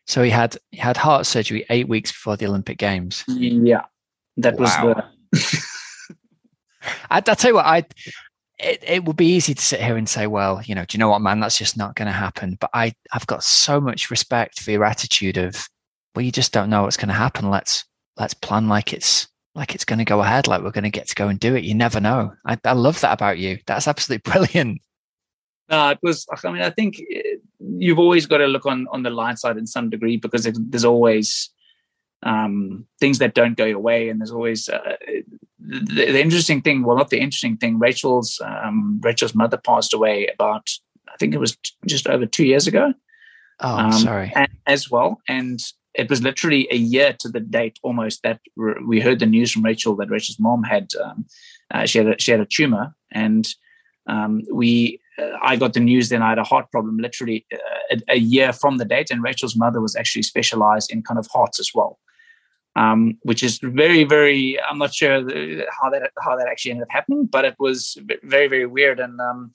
[0.07, 3.25] So he had he had heart surgery eight weeks before the olympic games.
[3.27, 3.85] Yeah.
[4.37, 4.63] That wow.
[4.63, 5.67] was the
[7.11, 7.85] I, will tell you what, I
[8.59, 10.99] it, it would be easy to sit here and say, well, you know, do you
[10.99, 12.57] know what, man, that's just not going to happen.
[12.61, 15.69] But I, I've got so much respect for your attitude of
[16.17, 17.51] well, you just don't know what's going to happen.
[17.51, 17.85] Let's
[18.17, 21.09] let's plan like it's like it's going to go ahead, like we're going to get
[21.09, 21.65] to go and do it.
[21.65, 22.33] You never know.
[22.47, 23.59] I, I love that about you.
[23.67, 24.81] That's absolutely brilliant.
[25.69, 26.27] No, it was.
[26.45, 29.59] I mean, I think eh, you've always got to look on on the light side
[29.59, 31.51] in some degree because there's always
[32.23, 34.97] um, things that don't go your way, and there's always uh,
[35.67, 36.83] the, the, interesting thing.
[36.83, 37.79] Well, not the interesting thing.
[37.79, 40.69] Rachel's um, Rachel's mother passed away about
[41.09, 42.93] I think it was just over two years ago.
[43.61, 44.33] Oh, um, sorry.
[44.67, 45.61] as well, and
[45.95, 48.41] it was literally a year to the date almost that
[48.87, 51.27] we heard the news from Rachel that Rachel's mom had um,
[51.73, 53.49] uh, she had a, she had a tumor, and
[54.07, 57.97] um, we uh, I got the news then I had a heart problem literally uh,
[58.09, 61.27] a, a, year from the date, and Rachel's mother was actually specialized in kind of
[61.33, 61.99] hearts as well,
[62.77, 65.15] um, which is very very I'm not sure
[65.81, 69.21] how that how that actually ended up happening, but it was very very weird and.
[69.21, 69.53] Um,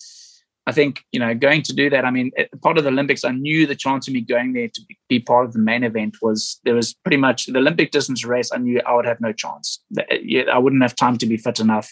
[0.68, 2.06] I think you know going to do that.
[2.06, 2.32] I mean,
[2.62, 5.46] part of the Olympics, I knew the chance of me going there to be part
[5.46, 8.52] of the main event was there was pretty much the Olympic distance race.
[8.54, 9.84] I knew I would have no chance.
[9.98, 11.92] I wouldn't have time to be fit enough.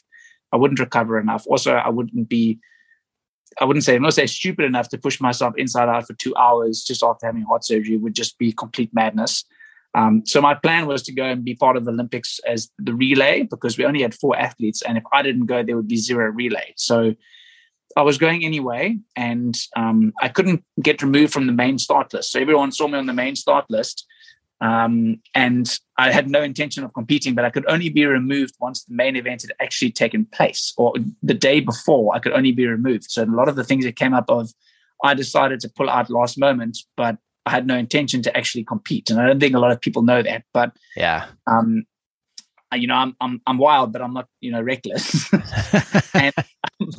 [0.51, 1.45] I wouldn't recover enough.
[1.47, 2.59] Also, I wouldn't be.
[3.59, 6.35] I wouldn't say I'm not say stupid enough to push myself inside out for two
[6.35, 7.95] hours just after having heart surgery.
[7.95, 9.45] It would just be complete madness.
[9.95, 12.93] Um, so my plan was to go and be part of the Olympics as the
[12.93, 15.97] relay because we only had four athletes, and if I didn't go, there would be
[15.97, 16.73] zero relay.
[16.78, 17.15] So
[17.97, 22.32] I was going anyway, and um, I couldn't get removed from the main start list.
[22.32, 24.06] So everyone saw me on the main start list,
[24.62, 27.34] um, and I had no intention of competing.
[27.34, 30.93] But I could only be removed once the main event had actually taken place, or
[31.23, 32.15] the day before.
[32.15, 33.10] I could only be removed.
[33.10, 34.52] So a lot of the things that came up of,
[35.04, 39.10] I decided to pull out last moment, but I had no intention to actually compete,
[39.10, 40.43] and I don't think a lot of people know that.
[40.54, 41.86] But yeah, um,
[42.75, 45.32] you know, I'm I'm I'm wild, but I'm not, you know, reckless.
[46.13, 46.34] and
[46.80, 46.89] um,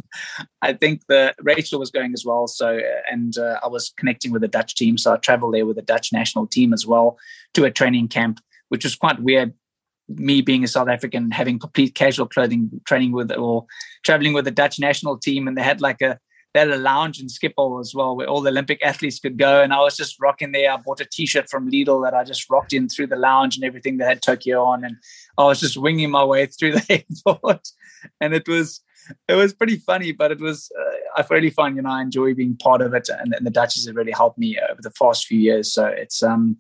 [0.63, 2.47] I think that Rachel was going as well.
[2.49, 5.67] So, uh, and uh, I was connecting with the Dutch team, so I traveled there
[5.67, 7.19] with the Dutch national team as well
[7.55, 9.55] to a training camp, which was quite weird.
[10.09, 13.67] Me being a South African, having complete casual clothing, training with or
[14.05, 16.19] traveling with the Dutch national team, and they had like a
[16.53, 19.63] they had a lounge in Schiphol as well, where all the Olympic athletes could go.
[19.63, 20.73] And I was just rocking there.
[20.73, 23.65] I bought a T-shirt from Lidl that I just rocked in through the lounge and
[23.65, 24.97] everything that had Tokyo on, and
[25.39, 27.69] I was just winging my way through the airport.
[28.21, 28.83] And it was
[29.29, 31.77] it was pretty funny, but it was uh, I really fun.
[31.77, 34.39] You know, I enjoy being part of it, and, and the Dutchies have really helped
[34.39, 35.73] me over the past few years.
[35.73, 36.59] So it's um.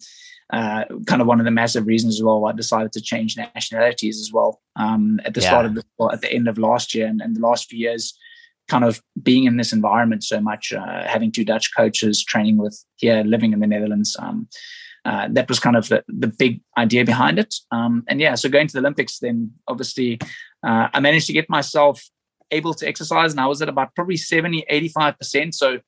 [0.52, 3.36] Uh, kind of one of the massive reasons as well why I decided to change
[3.36, 5.46] nationalities as well um, at the yeah.
[5.46, 8.18] start of the at the end of last year and, and the last few years
[8.70, 12.82] kind of being in this environment so much, uh, having two Dutch coaches, training with
[12.96, 14.16] here, living in the Netherlands.
[14.18, 14.48] Um,
[15.04, 17.54] uh, that was kind of the, the big idea behind it.
[17.70, 20.18] Um, and yeah, so going to the Olympics, then obviously
[20.66, 22.02] uh, I managed to get myself
[22.50, 25.54] able to exercise, and I was at about probably 70, 85%.
[25.54, 25.78] So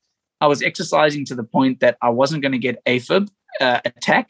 [0.41, 3.29] I was exercising to the point that I wasn't going to get AFib
[3.61, 4.29] uh, attack.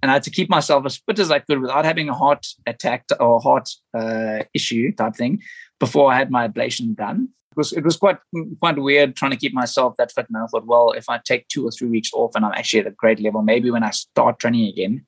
[0.00, 2.46] And I had to keep myself as fit as I could without having a heart
[2.66, 5.42] attack or heart uh, issue type thing
[5.80, 8.16] before I had my ablation done was it was quite
[8.60, 10.26] quite weird trying to keep myself that fit.
[10.28, 12.80] And I thought, well, if I take two or three weeks off and I'm actually
[12.80, 15.04] at a great level, maybe when I start training again,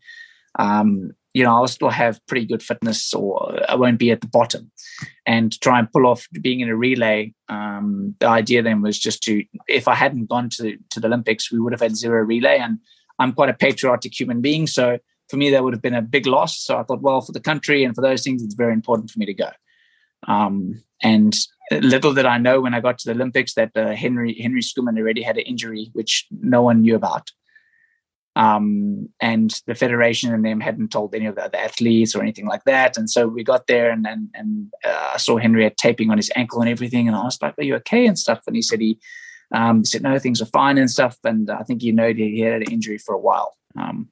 [0.59, 4.27] um, you know, I'll still have pretty good fitness, or I won't be at the
[4.27, 4.71] bottom.
[5.27, 9.23] And try and pull off being in a relay, um, the idea then was just
[9.25, 12.59] to, if I hadn't gone to to the Olympics, we would have had zero relay.
[12.59, 12.79] And
[13.19, 16.27] I'm quite a patriotic human being, so for me that would have been a big
[16.27, 16.61] loss.
[16.61, 19.19] So I thought, well, for the country and for those things, it's very important for
[19.21, 19.51] me to go.
[20.27, 21.35] Um, and
[21.70, 24.98] little did I know when I got to the Olympics that uh, Henri Henri Schoeman
[24.98, 27.30] already had an injury which no one knew about.
[28.37, 32.46] Um, and the federation and them hadn't told any of the other athletes or anything
[32.46, 32.96] like that.
[32.96, 36.16] And so we got there, and and, and uh, I saw Henri had taping on
[36.16, 38.40] his ankle and everything, and I was like, "Are you okay?" and stuff.
[38.46, 38.98] And he said he,
[39.52, 41.18] um, he said no, things are fine and stuff.
[41.24, 44.09] And I think you know he had an injury for a while, um,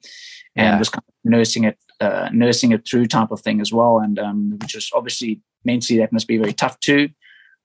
[0.55, 0.79] and yeah.
[0.79, 3.99] was kind of nursing it, uh, nursing it through type of thing as well.
[3.99, 7.09] And um, which is obviously mentally that must be very tough too.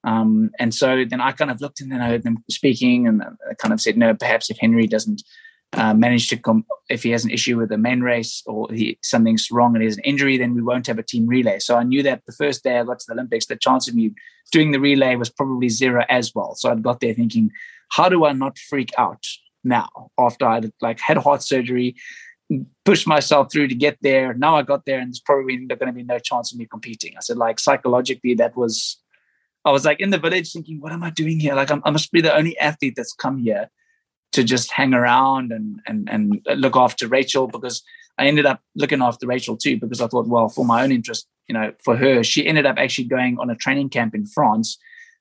[0.05, 3.23] Um, and so then I kind of looked and then I heard them speaking and
[3.23, 5.23] I kind of said, no, perhaps if Henri doesn't
[5.73, 8.99] uh, manage to come, if he has an issue with the main race or he,
[9.03, 11.59] something's wrong and he has an injury, then we won't have a team relay.
[11.59, 13.95] So I knew that the first day I got to the Olympics, the chance of
[13.95, 14.13] me
[14.53, 16.55] doing the relay was probably zero as well.
[16.55, 17.51] So I'd got there thinking,
[17.91, 19.25] how do I not freak out
[19.65, 19.89] now
[20.19, 21.97] after I'd like had heart surgery,
[22.85, 24.35] pushed myself through to get there.
[24.35, 27.15] Now I got there and there's probably going to be no chance of me competing.
[27.17, 28.99] I said, like psychologically, that was
[29.65, 31.55] I was like in the village thinking, what am I doing here?
[31.55, 33.71] Like I'm, i must be the only athlete that's come here
[34.33, 37.83] to just hang around and and and look after Rachel because
[38.19, 41.27] I ended up looking after Rachel too because I thought, well, for my own interest,
[41.49, 44.79] you know, for her, she ended up actually going on a training camp in France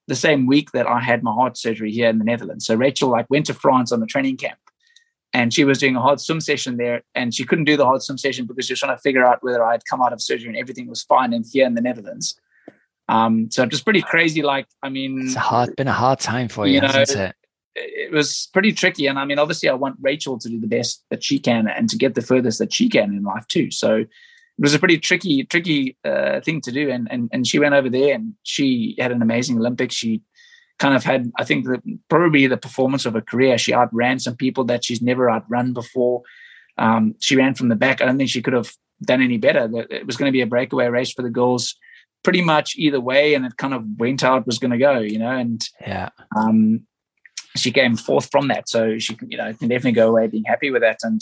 [0.07, 2.65] the same week that I had my heart surgery here in the Netherlands.
[2.65, 4.59] So Rachel like went to France on a training camp
[5.33, 8.03] and she was doing a hard swim session there, and she couldn't do the hard
[8.03, 10.21] swim session because she was trying to figure out whether I had come out of
[10.21, 12.39] surgery and everything was fine and here in the Netherlands.
[13.09, 14.41] Um, so it was pretty crazy.
[14.41, 17.29] Like, I mean, it's a hard, been a hard time for you, you know, hasn't
[17.29, 17.35] it?
[17.75, 21.03] It was pretty tricky, and I mean, obviously, I want Rachel to do the best
[21.09, 23.71] that she can and to get the furthest that she can in life too.
[23.71, 24.07] So it
[24.59, 26.91] was a pretty tricky, tricky uh, thing to do.
[26.91, 29.95] And and and she went over there, and she had an amazing Olympics.
[29.95, 30.21] She
[30.79, 33.57] kind of had, I think, the, probably the performance of her career.
[33.57, 36.21] She outran some people that she's never outrun before.
[36.77, 38.01] Um, she ran from the back.
[38.01, 38.71] I don't think she could have
[39.03, 39.69] done any better.
[39.89, 41.75] It was going to be a breakaway race for the girls,
[42.23, 44.99] pretty much either way, and it kind of went how it was going to go,
[44.99, 45.31] you know.
[45.31, 46.85] And yeah, um,
[47.55, 50.71] she came forth from that, so she you know can definitely go away being happy
[50.71, 50.99] with that.
[51.03, 51.21] And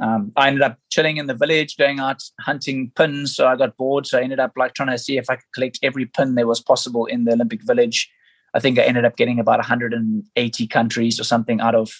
[0.00, 3.34] um, I ended up chilling in the village, going out hunting pins.
[3.34, 5.52] So I got bored, so I ended up like trying to see if I could
[5.54, 8.10] collect every pin there was possible in the Olympic Village.
[8.54, 11.90] I think I ended up getting about 180 countries or something out of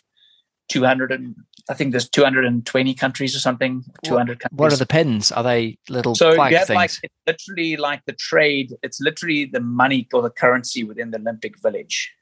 [0.69, 1.35] 200 and
[1.69, 3.85] I think there's 220 countries or something.
[4.05, 4.59] 200 countries.
[4.59, 5.33] What are the pins?
[5.33, 6.71] Are they little so flag you things?
[6.71, 8.75] like it's literally like the trade.
[8.83, 12.13] It's literally the money or the currency within the Olympic Village.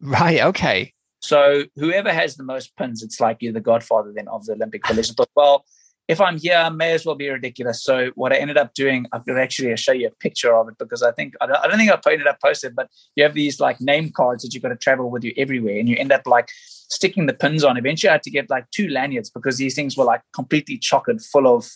[0.00, 0.40] Right.
[0.40, 0.92] Okay.
[1.20, 4.86] So whoever has the most pins, it's like you're the godfather then of the Olympic
[4.86, 5.10] Village.
[5.10, 5.64] I thought, well,
[6.08, 7.82] if I'm here, I may as well be ridiculous.
[7.82, 10.76] So what I ended up doing, I could actually show you a picture of it
[10.78, 13.34] because I think I don't, I don't think I ended up posted, but you have
[13.34, 16.12] these like name cards that you've got to travel with you everywhere, and you end
[16.12, 16.48] up like
[16.88, 17.76] sticking the pins on.
[17.76, 21.20] Eventually, I had to get like two lanyards because these things were like completely chocolate
[21.20, 21.70] full of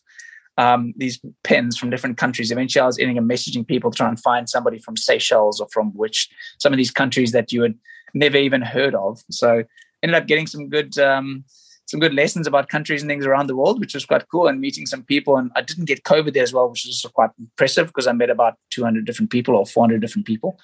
[0.58, 2.50] um, these pins from different countries.
[2.50, 5.60] Eventually, I was ending up messaging people trying to try and find somebody from Seychelles
[5.60, 7.74] or from which some of these countries that you had
[8.12, 9.22] never even heard of.
[9.30, 9.62] So
[10.02, 10.98] ended up getting some good.
[10.98, 11.44] Um,
[11.86, 14.60] some good lessons about countries and things around the world, which was quite cool, and
[14.60, 15.36] meeting some people.
[15.36, 18.12] And I didn't get COVID there as well, which was also quite impressive because I
[18.12, 20.58] met about 200 different people or 400 different people,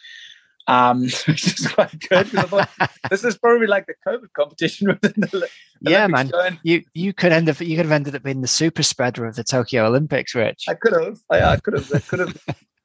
[0.67, 2.29] um, which is quite good.
[2.29, 2.69] Thought,
[3.11, 5.49] this is probably like the COVID competition within the
[5.81, 6.31] yeah, man.
[6.65, 9.37] You you could end up you could have ended up being the super spreader of
[9.37, 10.65] the Tokyo Olympics, Rich.
[10.69, 11.19] I could have.
[11.31, 11.93] I, I could have.
[11.93, 12.37] I could have.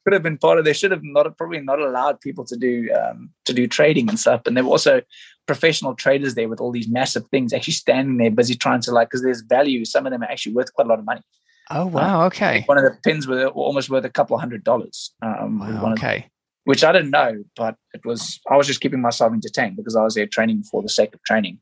[0.03, 0.65] could have been part of.
[0.65, 4.19] They should have not probably not allowed people to do um, to do trading and
[4.19, 4.41] stuff.
[4.45, 5.01] And they were also
[5.47, 9.09] professional traders there with all these massive things, actually standing there busy trying to like
[9.09, 9.85] because there's value.
[9.85, 11.21] Some of them are actually worth quite a lot of money.
[11.69, 12.21] Oh wow!
[12.21, 12.63] Um, okay.
[12.65, 15.11] One of the pins were almost worth a couple of hundred dollars.
[15.21, 16.19] Um, wow, okay.
[16.19, 16.31] The,
[16.65, 18.39] which I didn't know, but it was.
[18.49, 21.23] I was just keeping myself entertained because I was there training for the sake of
[21.23, 21.59] training.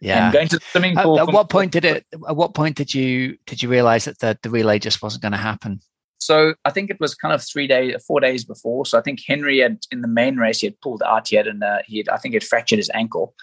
[0.00, 0.26] Yeah.
[0.26, 1.18] And going to the swimming pool.
[1.18, 2.04] At, at what point did it?
[2.28, 5.32] At what point did you did you realize that the, the relay just wasn't going
[5.32, 5.80] to happen?
[6.18, 8.86] So I think it was kind of three days, four days before.
[8.86, 11.30] So I think Henri had in the main race he had pulled out.
[11.32, 13.34] And uh, he had, I think he had fractured his ankle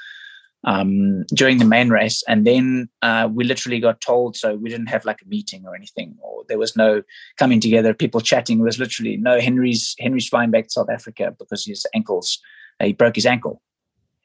[0.63, 4.35] um, during the main race, and then uh, we literally got told.
[4.35, 7.03] So we didn't have like a meeting or anything, or there was no
[7.37, 8.59] coming together, people chatting.
[8.59, 9.39] It was literally no.
[9.39, 12.39] Henri's Henri's flying back to South Africa because his ankles.
[12.79, 13.61] Uh, he broke his ankle.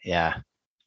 [0.03, 0.37] Yeah.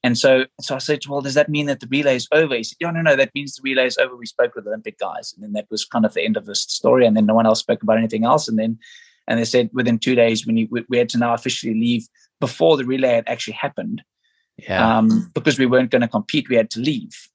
[0.03, 2.55] And so, so I said, well, does that mean that the relay is over?
[2.55, 4.15] He said, no, no, no, that means the relay is over.
[4.15, 5.33] We spoke with the Olympic guys.
[5.33, 7.05] And then that was kind of the end of the story.
[7.05, 8.47] And then no one else spoke about anything else.
[8.47, 8.79] And then,
[9.27, 12.07] and they said within two days, we, we, we had to now officially leave
[12.39, 14.01] before the relay had actually happened.
[14.57, 14.97] Yeah.
[14.97, 17.29] Um, because we weren't going to compete, we had to leave.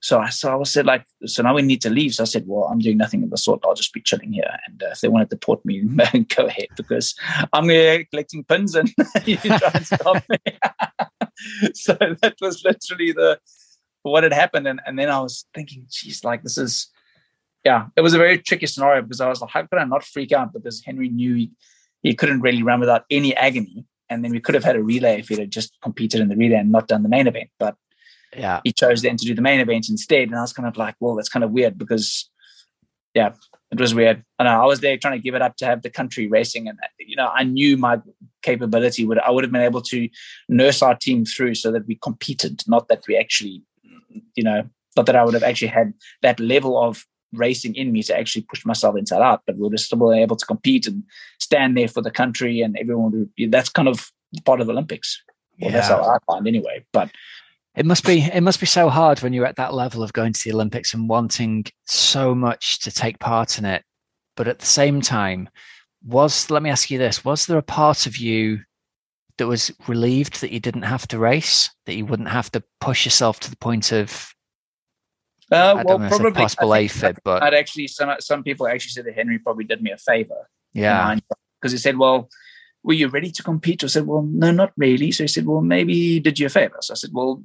[0.00, 2.14] So I, so I was said like, so now we need to leave.
[2.14, 3.60] So I said, well, I'm doing nothing of the sort.
[3.64, 4.56] I'll just be chilling here.
[4.66, 5.80] And uh, if they want to deport me,
[6.36, 7.14] go ahead because
[7.52, 8.92] I'm here collecting pins and
[9.24, 10.36] you try and stop me.
[11.74, 13.38] so that was literally the
[14.02, 14.66] what had happened.
[14.68, 16.88] And, and then I was thinking, geez, like this is,
[17.64, 20.04] yeah, it was a very tricky scenario because I was like, how could I not
[20.04, 20.52] freak out?
[20.52, 21.50] Because Henri knew he,
[22.02, 23.84] he couldn't really run without any agony.
[24.08, 26.36] And then we could have had a relay if he had just competed in the
[26.36, 27.50] relay and not done the main event.
[27.58, 27.74] But
[28.36, 30.28] yeah, he chose then to do the main event instead.
[30.28, 32.30] And I was kind of like, well, that's kind of weird because,
[33.14, 33.32] yeah,
[33.72, 34.24] it was weird.
[34.38, 36.78] I I was there trying to give it up to have the country racing, and
[36.98, 38.00] you know, I knew my
[38.42, 40.08] capability would I would have been able to
[40.48, 43.62] nurse our team through so that we competed, not that we actually,
[44.34, 44.62] you know,
[44.96, 48.42] not that I would have actually had that level of racing in me to actually
[48.42, 51.02] push myself inside out, but we would have still been able to compete and
[51.40, 53.50] stand there for the country, and everyone would.
[53.50, 54.10] That's kind of
[54.44, 55.22] part of Olympics.
[55.60, 55.76] Well, yeah.
[55.76, 56.84] that's how I find anyway.
[56.92, 57.10] But
[57.76, 60.32] it must be it must be so hard when you're at that level of going
[60.32, 63.84] to the Olympics and wanting so much to take part in it.
[64.34, 65.48] But at the same time,
[66.04, 68.60] was let me ask you this, was there a part of you
[69.38, 73.04] that was relieved that you didn't have to race, that you wouldn't have to push
[73.04, 74.32] yourself to the point of
[75.52, 79.38] uh, well, probably possible AFib, but I'd actually some some people actually said that Henri
[79.38, 80.48] probably did me a favor.
[80.72, 81.18] Yeah,
[81.60, 82.28] because he said, "Well,
[82.86, 83.82] were you ready to compete?
[83.82, 85.10] I said, well, no, not really.
[85.10, 86.76] So he said, well, maybe he did you a favor.
[86.80, 87.42] So I said, well,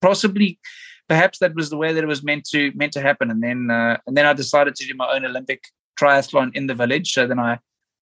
[0.00, 0.60] possibly,
[1.08, 3.32] perhaps that was the way that it was meant to meant to happen.
[3.32, 5.64] And then uh, and then I decided to do my own Olympic
[6.00, 7.12] triathlon in the village.
[7.12, 7.58] So then I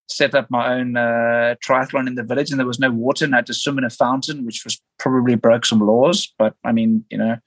[0.09, 3.35] set up my own uh, triathlon in the village, and there was no water, and
[3.35, 6.33] I had to swim in a fountain, which was probably broke some laws.
[6.39, 7.39] But I mean, you know,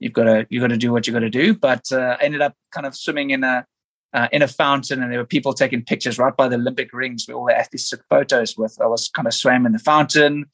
[0.00, 1.54] you've got to you've got to do what you got to do.
[1.54, 3.64] But uh, I ended up kind of swimming in a
[4.12, 7.26] uh, in a fountain, and there were people taking pictures right by the Olympic rings
[7.26, 8.76] where all the athletes took photos with.
[8.80, 10.46] I was kind of swam in the fountain,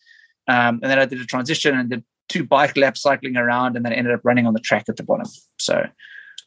[0.49, 3.85] um, and then I did a transition and did two bike laps cycling around, and
[3.85, 5.27] then ended up running on the track at the bottom.
[5.59, 5.87] So.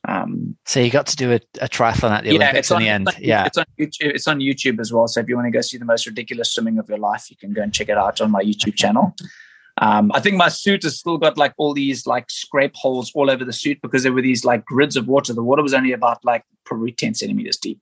[0.08, 2.82] Um, so you got to do a, a triathlon at the yeah, Olympics in on,
[2.82, 3.08] the end.
[3.10, 4.16] On, yeah, it's on YouTube.
[4.16, 5.10] It's on YouTube as well.
[5.10, 7.36] So if you want to go see the most ridiculous swimming of your life, you
[7.36, 9.14] can go and check it out on my YouTube channel.
[9.82, 13.30] Um, I think my suit has still got like all these like scrape holes all
[13.30, 15.34] over the suit because there were these like grids of water.
[15.34, 17.82] The water was only about like probably 10 centimeters deep.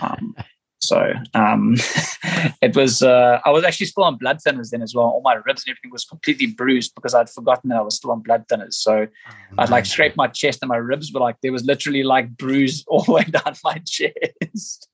[0.00, 0.34] Um,
[0.78, 1.74] so um,
[2.62, 5.06] it was, uh, I was actually still on blood thinners then as well.
[5.06, 8.12] All my ribs and everything was completely bruised because I'd forgotten that I was still
[8.12, 8.74] on blood thinners.
[8.74, 12.02] So oh, I'd like scrape my chest and my ribs were like, there was literally
[12.02, 14.88] like bruise all the way down my chest.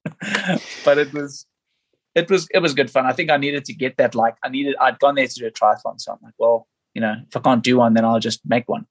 [0.84, 1.46] but it was,
[2.14, 3.06] it was it was good fun.
[3.06, 4.14] I think I needed to get that.
[4.14, 7.00] Like I needed, I'd gone there to do a triathlon, so I'm like, well, you
[7.00, 8.86] know, if I can't do one, then I'll just make one.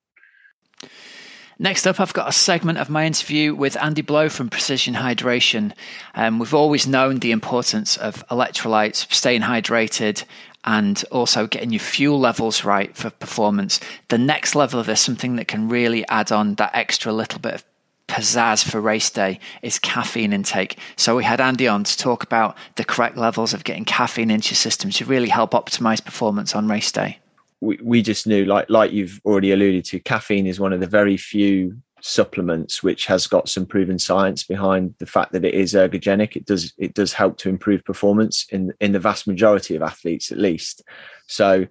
[1.61, 5.73] Next up, I've got a segment of my interview with Andy Blow from Precision Hydration.
[6.15, 10.23] Um, we've always known the importance of electrolytes, staying hydrated,
[10.65, 13.79] and also getting your fuel levels right for performance.
[14.07, 17.53] The next level of this, something that can really add on that extra little bit
[17.53, 17.63] of
[18.07, 20.79] pizzazz for race day is caffeine intake.
[20.95, 24.49] So we had Andy on to talk about the correct levels of getting caffeine into
[24.49, 27.19] your system to really help optimize performance on race day.
[27.61, 30.87] We, we just knew, like like you've already alluded to, caffeine is one of the
[30.87, 35.73] very few supplements which has got some proven science behind the fact that it is
[35.73, 36.35] ergogenic.
[36.35, 40.31] It does it does help to improve performance in in the vast majority of athletes,
[40.31, 40.81] at least.
[41.27, 41.67] So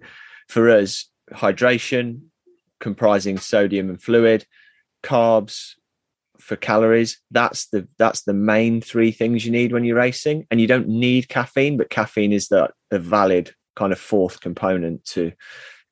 [0.49, 2.23] for us, hydration
[2.79, 4.47] comprising sodium and fluid,
[5.03, 5.75] carbs,
[6.41, 10.61] for calories that's the that's the main three things you need when you're racing and
[10.61, 15.33] you don't need caffeine but caffeine is the, the valid kind of fourth component to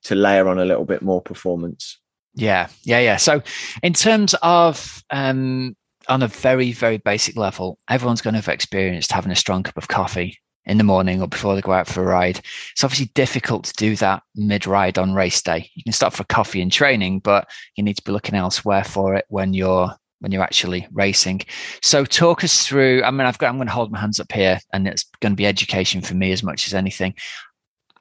[0.05, 1.99] to layer on a little bit more performance
[2.35, 3.43] yeah yeah yeah so
[3.83, 5.77] in terms of um
[6.09, 9.77] on a very very basic level everyone's going to have experienced having a strong cup
[9.77, 10.39] of coffee
[10.69, 12.41] in the morning or before they go out for a ride.
[12.73, 15.71] It's obviously difficult to do that mid ride on race day.
[15.75, 19.15] You can stop for coffee in training, but you need to be looking elsewhere for
[19.15, 19.91] it when you're
[20.21, 21.41] when you're actually racing.
[21.81, 23.03] So talk us through.
[23.03, 23.49] I mean, I've got.
[23.49, 26.15] I'm going to hold my hands up here, and it's going to be education for
[26.15, 27.15] me as much as anything.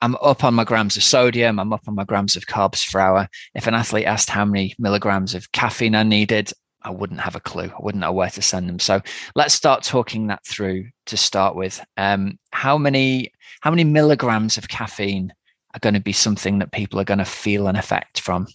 [0.02, 1.60] I'm up on my grams of sodium.
[1.60, 3.28] I'm up on my grams of carbs per hour.
[3.56, 6.52] If an athlete asked how many milligrams of caffeine I needed,
[6.84, 7.66] I wouldn't have a clue.
[7.66, 8.80] I wouldn't know where to send them.
[8.80, 9.02] So
[9.36, 11.84] let's start talking that through to start with.
[11.98, 13.32] Um, how many
[13.62, 15.34] how many milligrams of caffeine
[15.74, 18.48] are going to be something that people are going to feel an effect from?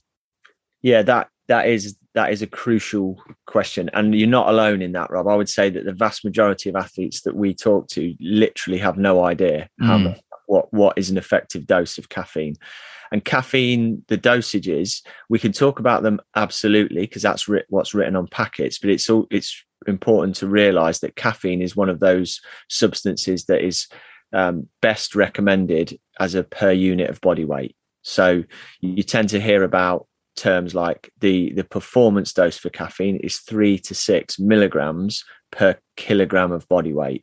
[0.80, 5.10] Yeah, that that is that is a crucial question and you're not alone in that
[5.10, 8.78] rob i would say that the vast majority of athletes that we talk to literally
[8.78, 10.02] have no idea mm.
[10.04, 12.56] much, what what is an effective dose of caffeine.
[13.10, 18.16] And caffeine the dosages we can talk about them absolutely because that's ri- what's written
[18.16, 22.40] on packets but it's all it's important to realize that caffeine is one of those
[22.68, 23.86] substances that is
[24.32, 27.76] um, best recommended as a per unit of body weight.
[28.02, 28.44] So
[28.80, 33.78] you tend to hear about terms like the the performance dose for caffeine is three
[33.78, 37.22] to six milligrams per kilogram of body weight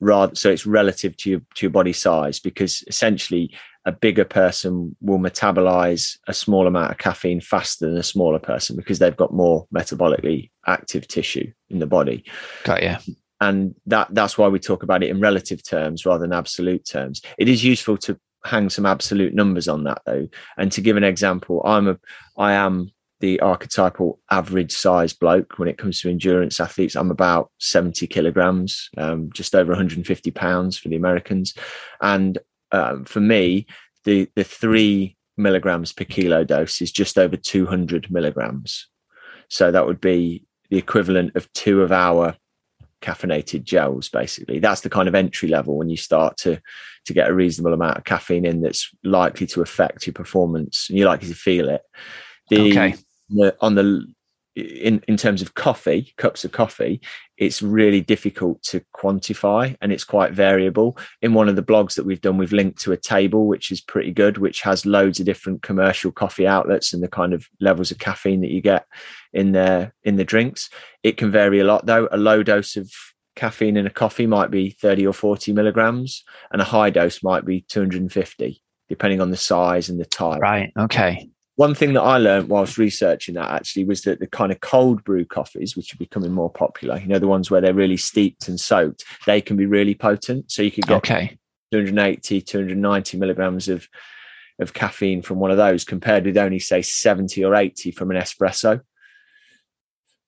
[0.00, 3.52] rather so it's relative to your to your body size because essentially
[3.84, 8.76] a bigger person will metabolize a small amount of caffeine faster than a smaller person
[8.76, 12.24] because they've got more metabolically active tissue in the body.
[12.64, 16.32] Got you and that that's why we talk about it in relative terms rather than
[16.32, 17.22] absolute terms.
[17.38, 20.28] It is useful to hang some absolute numbers on that though.
[20.56, 21.98] And to give an example, I'm a
[22.36, 22.90] I am
[23.20, 26.94] the archetypal average size bloke when it comes to endurance athletes.
[26.94, 31.54] I'm about 70 kilograms, um, just over 150 pounds for the Americans.
[32.00, 32.38] And
[32.72, 33.66] um, for me,
[34.04, 38.86] the the three milligrams per kilo dose is just over 200 milligrams.
[39.48, 42.36] So that would be the equivalent of two of our
[43.00, 46.60] caffeinated gels basically that's the kind of entry level when you start to
[47.04, 50.98] to get a reasonable amount of caffeine in that's likely to affect your performance and
[50.98, 51.82] you're likely to feel it
[52.50, 52.96] the, okay.
[53.30, 54.06] The on the
[54.58, 57.00] in in terms of coffee cups of coffee
[57.36, 60.98] it's really difficult to quantify and it's quite variable.
[61.22, 63.80] In one of the blogs that we've done we've linked to a table which is
[63.80, 67.90] pretty good which has loads of different commercial coffee outlets and the kind of levels
[67.90, 68.86] of caffeine that you get
[69.32, 70.68] in the in the drinks.
[71.02, 72.08] It can vary a lot though.
[72.10, 72.90] A low dose of
[73.36, 77.44] caffeine in a coffee might be 30 or 40 milligrams and a high dose might
[77.44, 80.40] be 250 depending on the size and the type.
[80.40, 80.72] Right.
[80.76, 84.60] Okay one thing that I learned whilst researching that actually was that the kind of
[84.60, 87.96] cold brew coffees, which are becoming more popular, you know, the ones where they're really
[87.96, 90.52] steeped and soaked, they can be really potent.
[90.52, 91.36] So you could get okay.
[91.72, 93.88] 280, 290 milligrams of
[94.60, 98.16] of caffeine from one of those compared with only say 70 or 80 from an
[98.16, 98.80] espresso.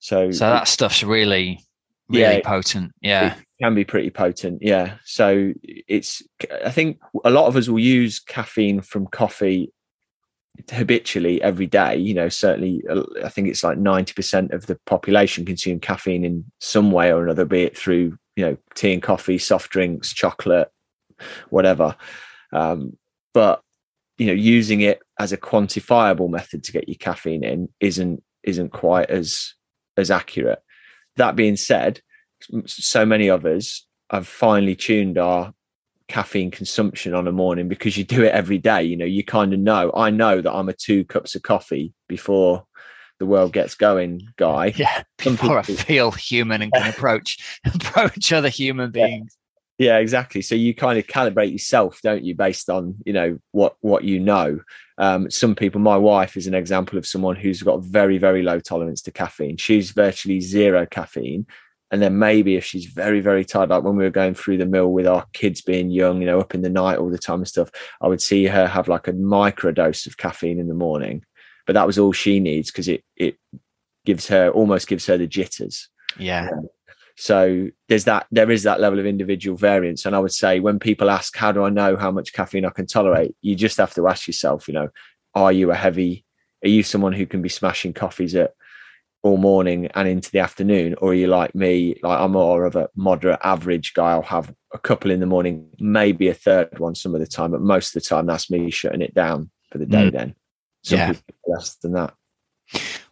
[0.01, 1.61] So, so that stuff's really,
[2.09, 2.91] really yeah, potent.
[3.01, 3.37] Yeah.
[3.63, 4.63] can be pretty potent.
[4.63, 4.97] Yeah.
[5.05, 6.25] So it's,
[6.65, 9.73] I think a lot of us will use caffeine from coffee
[10.71, 15.45] habitually every day you know certainly uh, i think it's like 90% of the population
[15.45, 19.39] consume caffeine in some way or another be it through you know tea and coffee
[19.39, 20.71] soft drinks chocolate
[21.51, 21.97] whatever.
[22.53, 22.97] Um,
[23.33, 23.63] but
[24.19, 28.71] you know using it as a quantifiable method to get your caffeine in isn't isn't
[28.71, 29.55] quite as
[29.97, 30.63] as accurate.
[31.17, 32.01] That being said
[32.67, 35.53] so many of us have finely tuned our
[36.11, 38.83] caffeine consumption on a morning because you do it every day.
[38.83, 39.93] You know, you kind of know.
[39.95, 42.67] I know that I'm a two cups of coffee before
[43.21, 44.75] the world gets going guy.
[44.77, 49.37] Yeah, before people, I feel human and can approach approach other human beings.
[49.79, 49.93] Yeah.
[49.93, 50.43] yeah, exactly.
[50.43, 54.19] So you kind of calibrate yourself, don't you, based on you know what what you
[54.19, 54.61] know.
[54.99, 58.59] Um, some people, my wife is an example of someone who's got very very low
[58.59, 59.59] tolerance to caffeine.
[59.59, 61.47] She's virtually zero caffeine,
[61.91, 64.67] and then maybe if she's very very tired like when we were going through the
[64.67, 67.41] mill with our kids being young you know up in the night all the time
[67.41, 67.71] and stuff
[68.01, 71.25] i would see her have like a micro dose of caffeine in the morning.
[71.67, 73.37] But that was all she needs because it it
[74.05, 75.89] gives her almost gives her the jitters.
[76.19, 76.49] Yeah.
[76.53, 76.69] Um,
[77.17, 80.07] so there's that there is that level of individual variance.
[80.07, 82.71] And i would say when people ask how do i know how much caffeine i
[82.71, 83.35] can tolerate?
[83.43, 84.89] you just have to ask yourself you know
[85.35, 86.25] are you a heavy
[86.65, 88.55] are you someone who can be smashing coffees at
[89.23, 91.99] all morning and into the afternoon, or are you like me?
[92.03, 94.13] Like I'm more of a moderate average guy.
[94.13, 97.51] I'll have a couple in the morning, maybe a third one some of the time,
[97.51, 100.09] but most of the time that's me shutting it down for the day.
[100.09, 100.13] Mm.
[100.13, 100.35] Then,
[100.83, 101.13] some yeah.
[101.47, 102.15] less than that.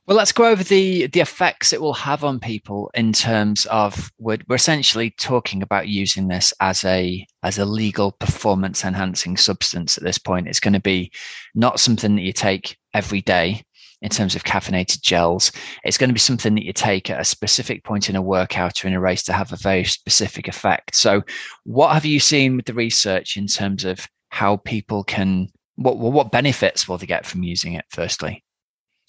[0.06, 4.10] Well, let's go over the the effects it will have on people in terms of
[4.18, 9.98] we're, we're essentially talking about using this as a as a legal performance enhancing substance
[9.98, 10.48] at this point.
[10.48, 11.12] It's going to be
[11.54, 13.62] not something that you take every day
[14.02, 15.52] in terms of caffeinated gels.
[15.84, 18.84] It's going to be something that you take at a specific point in a workout
[18.84, 20.94] or in a race to have a very specific effect.
[20.94, 21.22] So,
[21.64, 26.32] what have you seen with the research in terms of how people can what what
[26.32, 27.84] benefits will they get from using it?
[27.90, 28.44] Firstly.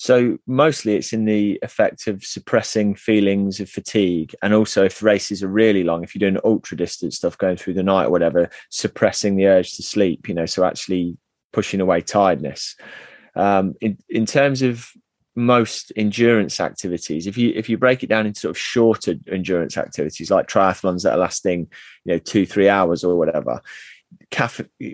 [0.02, 4.34] So mostly it's in the effect of suppressing feelings of fatigue.
[4.42, 7.74] And also if races are really long, if you're doing ultra distance stuff going through
[7.74, 11.18] the night or whatever, suppressing the urge to sleep, you know, so actually
[11.52, 12.78] pushing away tiredness.
[13.40, 14.92] Um, in, in terms of
[15.36, 19.78] most endurance activities, if you if you break it down into sort of shorter endurance
[19.78, 21.62] activities like triathlons that are lasting,
[22.04, 23.62] you know, two three hours or whatever,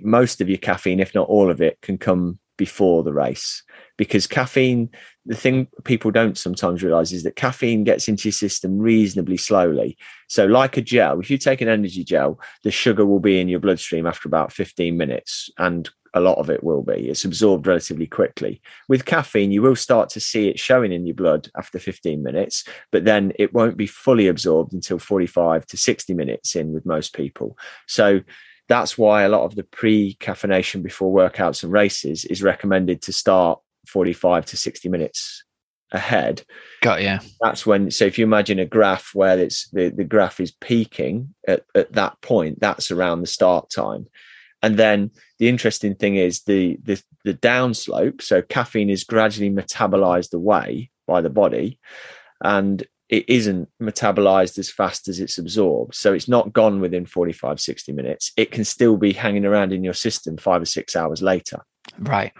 [0.03, 3.63] most of your caffeine, if not all of it, can come before the race.
[3.97, 4.89] Because caffeine
[5.25, 9.97] the thing people don't sometimes realize is that caffeine gets into your system reasonably slowly.
[10.27, 13.47] So like a gel if you take an energy gel the sugar will be in
[13.47, 17.09] your bloodstream after about 15 minutes and a lot of it will be.
[17.09, 18.61] It's absorbed relatively quickly.
[18.87, 22.63] With caffeine, you will start to see it showing in your blood after 15 minutes,
[22.91, 27.13] but then it won't be fully absorbed until 45 to 60 minutes in with most
[27.13, 27.57] people.
[27.87, 28.21] So
[28.69, 33.13] that's why a lot of the pre caffeination before workouts and races is recommended to
[33.13, 35.43] start 45 to 60 minutes
[35.91, 36.43] ahead.
[36.81, 37.19] Got yeah.
[37.41, 41.35] That's when so if you imagine a graph where it's the, the graph is peaking
[41.45, 44.07] at, at that point, that's around the start time.
[44.65, 48.19] And then the interesting thing is the the, the downslope.
[48.23, 51.79] So caffeine is gradually metabolized away by the body,
[52.43, 55.93] and it isn't metabolized as fast as it's absorbed.
[55.93, 58.31] So it's not gone within 45, 60 minutes.
[58.37, 61.59] It can still be hanging around in your system five or six hours later.
[61.99, 62.33] Right.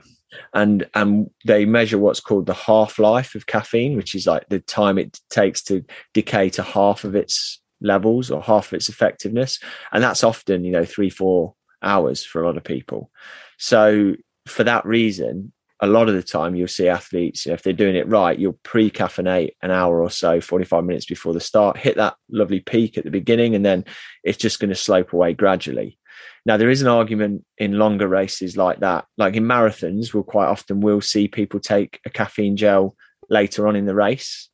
[0.56, 4.98] And and they measure what's called the half-life of caffeine, which is like the time
[4.98, 9.60] it takes to decay to half of its levels or half of its effectiveness.
[9.92, 11.54] And that's often, you know, three, four
[11.86, 13.12] hours for a lot of people.
[13.58, 14.16] So
[14.48, 17.74] for that reason, a lot of the time you'll see athletes, you know, if they're
[17.74, 21.98] doing it right, you'll pre-caffeinate an hour or so, 45 minutes before the start, hit
[21.98, 23.84] that lovely peak at the beginning, and then
[24.24, 25.98] it's just going to slope away gradually.
[26.46, 30.48] Now there is an argument in longer races like that, like in marathons, we'll quite
[30.48, 32.96] often will see people take a caffeine gel
[33.30, 34.50] later on in the race.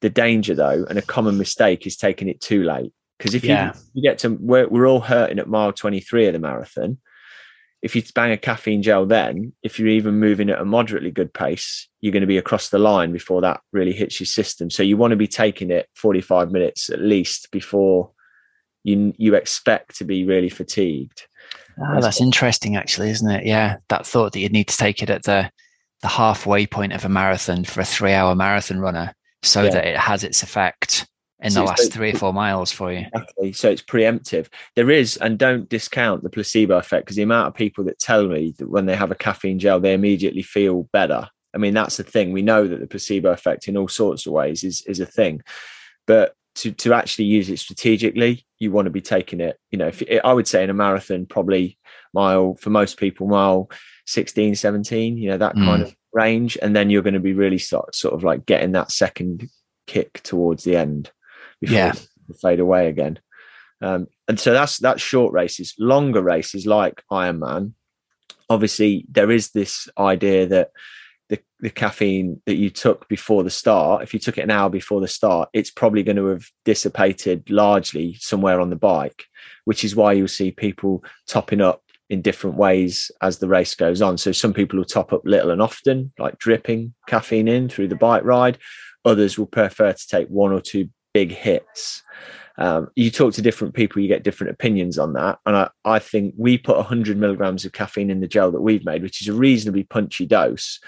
[0.00, 2.92] The danger though, and a common mistake is taking it too late.
[3.18, 3.72] Because if yeah.
[3.74, 6.98] you, you get to, we're, we're all hurting at mile 23 of the marathon.
[7.82, 11.32] If you bang a caffeine gel then, if you're even moving at a moderately good
[11.32, 14.70] pace, you're going to be across the line before that really hits your system.
[14.70, 18.10] So you want to be taking it 45 minutes at least before
[18.86, 21.26] you you expect to be really fatigued.
[21.78, 23.44] Oh, that's interesting, actually, isn't it?
[23.44, 25.50] Yeah, that thought that you'd need to take it at the
[26.02, 29.12] the halfway point of a marathon for a three hour marathon runner,
[29.42, 29.70] so yeah.
[29.70, 31.06] that it has its effect
[31.40, 33.04] in the last three or four miles for you.
[33.14, 33.52] Exactly.
[33.52, 34.48] So it's preemptive.
[34.74, 38.26] There is, and don't discount the placebo effect because the amount of people that tell
[38.26, 41.28] me that when they have a caffeine gel, they immediately feel better.
[41.54, 42.32] I mean, that's the thing.
[42.32, 45.42] We know that the placebo effect in all sorts of ways is is a thing,
[46.06, 49.58] but to to actually use it strategically, you want to be taking it.
[49.70, 51.78] You know, if I would say in a marathon, probably
[52.12, 53.70] mile for most people, mile
[54.06, 55.64] 16, 17, you know, that mm.
[55.64, 58.72] kind of range, and then you're going to be really sort sort of like getting
[58.72, 59.48] that second
[59.86, 61.10] kick towards the end
[61.60, 61.92] before yeah.
[62.42, 63.18] fade away again.
[63.82, 65.74] Um, and so that's that's short races.
[65.78, 67.72] Longer races like Ironman,
[68.48, 70.70] obviously there is this idea that
[71.28, 74.70] the, the caffeine that you took before the start, if you took it an hour
[74.70, 79.24] before the start, it's probably going to have dissipated largely somewhere on the bike,
[79.64, 84.00] which is why you'll see people topping up in different ways as the race goes
[84.00, 84.16] on.
[84.16, 87.96] So some people will top up little and often, like dripping caffeine in through the
[87.96, 88.58] bike ride.
[89.04, 92.02] Others will prefer to take one or two big hits.
[92.58, 95.38] Um, you talk to different people, you get different opinions on that.
[95.46, 98.84] And I, I think we put 100 milligrams of caffeine in the gel that we've
[98.84, 100.78] made, which is a reasonably punchy dose,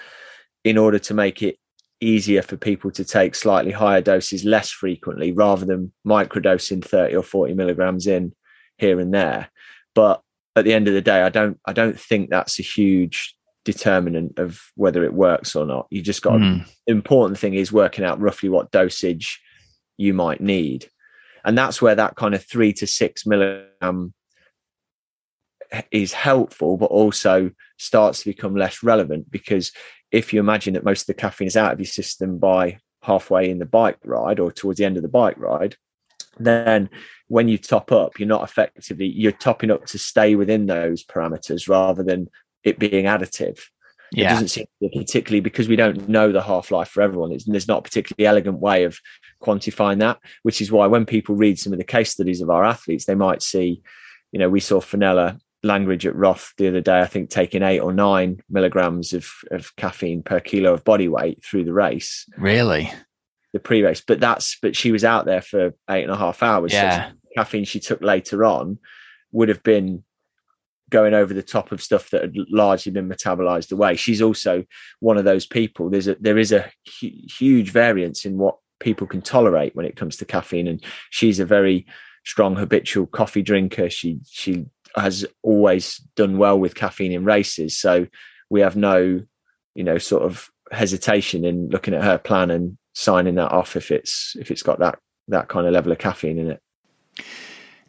[0.63, 1.57] in order to make it
[1.99, 7.23] easier for people to take slightly higher doses less frequently rather than microdosing 30 or
[7.23, 8.33] 40 milligrams in
[8.77, 9.49] here and there.
[9.95, 10.21] But
[10.55, 14.37] at the end of the day, I don't I don't think that's a huge determinant
[14.37, 15.87] of whether it works or not.
[15.89, 16.63] You just got mm.
[16.85, 19.41] important thing is working out roughly what dosage
[19.99, 20.89] you might need.
[21.43, 24.13] And that's where that kind of three to six milligram um,
[25.91, 29.71] is helpful, but also starts to become less relevant because
[30.11, 33.49] if you imagine that most of the caffeine is out of your system by halfway
[33.49, 35.75] in the bike ride or towards the end of the bike ride,
[36.39, 36.89] then
[37.27, 41.69] when you top up, you're not effectively you're topping up to stay within those parameters
[41.69, 42.27] rather than
[42.63, 43.59] it being additive.
[44.11, 44.25] Yeah.
[44.25, 47.31] It doesn't seem particularly because we don't know the half life for everyone.
[47.31, 48.99] It's, there's not a particularly elegant way of
[49.41, 52.63] quantifying that, which is why when people read some of the case studies of our
[52.63, 53.81] athletes, they might see,
[54.31, 57.79] you know, we saw Fenella Langridge at Roth the other day, I think taking eight
[57.79, 62.25] or nine milligrams of, of caffeine per kilo of body weight through the race.
[62.37, 62.91] Really?
[63.53, 64.01] The pre race.
[64.05, 66.73] But that's, but she was out there for eight and a half hours.
[66.73, 67.09] Yeah.
[67.09, 68.79] So caffeine she took later on
[69.31, 70.03] would have been
[70.89, 73.95] going over the top of stuff that had largely been metabolized away.
[73.95, 74.65] She's also
[74.99, 75.89] one of those people.
[75.89, 76.69] There's a there is a
[76.99, 81.39] hu- huge variance in what people can tolerate when it comes to caffeine, and she's
[81.39, 81.85] a very
[82.25, 83.89] strong habitual coffee drinker.
[83.89, 84.65] She she
[84.95, 88.07] has always done well with caffeine in races, so
[88.49, 89.21] we have no
[89.75, 93.91] you know sort of hesitation in looking at her plan and signing that off if
[93.91, 96.61] it's if it's got that that kind of level of caffeine in it.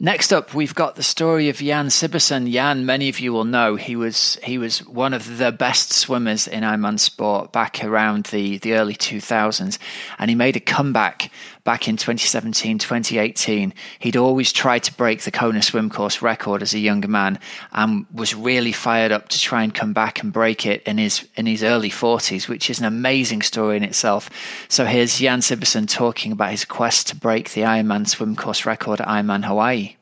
[0.03, 2.51] Next up, we've got the story of Jan Sibbersen.
[2.51, 6.48] Jan, many of you will know, he was he was one of the best swimmers
[6.48, 9.76] in Ironman sport back around the, the early 2000s,
[10.18, 11.30] and he made a comeback
[11.70, 13.72] back in 2017, 2018.
[14.00, 17.38] He'd always tried to break the Kona swim course record as a younger man,
[17.70, 21.24] and was really fired up to try and come back and break it in his
[21.36, 24.30] in his early 40s, which is an amazing story in itself.
[24.68, 29.00] So here's Jan Sibbersen talking about his quest to break the Ironman swim course record
[29.00, 29.94] at Ironman Hawaii.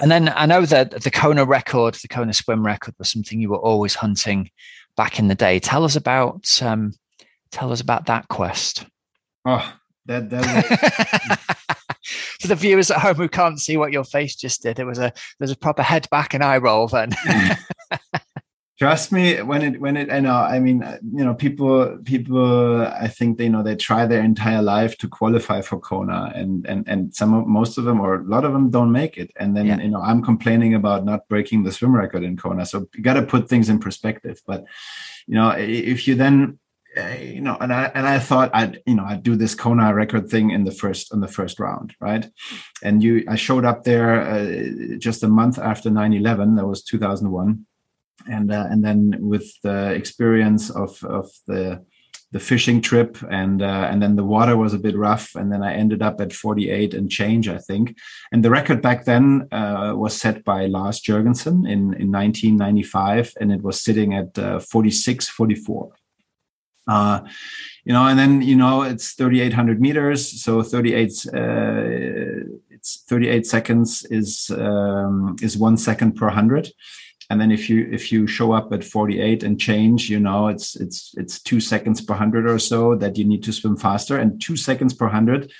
[0.00, 3.50] And then I know that the Kona record, the Kona swim record, was something you
[3.50, 4.50] were always hunting
[4.96, 5.60] back in the day.
[5.60, 6.94] Tell us about um,
[7.52, 8.86] tell us about that quest.
[9.44, 9.72] Oh,
[10.10, 11.40] that that.
[12.40, 14.98] For the viewers at home who can't see what your face just did, it was
[14.98, 17.10] a there's a proper head back and eye roll then.
[18.78, 20.82] trust me when it when it i know i mean
[21.14, 25.06] you know people people i think they you know they try their entire life to
[25.06, 28.54] qualify for kona and and and some of most of them or a lot of
[28.54, 29.78] them don't make it and then yeah.
[29.78, 33.14] you know i'm complaining about not breaking the swim record in kona so you got
[33.20, 34.64] to put things in perspective but
[35.26, 36.58] you know if you then
[36.96, 40.28] you know and i and i thought i'd you know i'd do this kona record
[40.28, 42.26] thing in the first in the first round right?
[42.82, 47.66] And you i showed up there uh, just a month after 9-11 that was 2001
[48.28, 51.84] and uh, and then with the experience of of the
[52.32, 55.62] the fishing trip and uh, and then the water was a bit rough and then
[55.62, 57.96] I ended up at 48 and change I think.
[58.30, 63.52] And the record back then uh, was set by Lars Jørgensen in in 1995 and
[63.52, 65.92] it was sitting at uh, 46 44
[66.90, 67.20] uh,
[67.84, 74.06] you know and then you know it's 3800 meters so 38 uh, it's 38 seconds
[74.10, 76.70] is um, is one second per hundred.
[77.28, 80.76] And then if you if you show up at 48 and change you know it's
[80.76, 84.16] it's it's two seconds per hundred or so that you need to swim faster.
[84.16, 85.52] And two seconds per hundred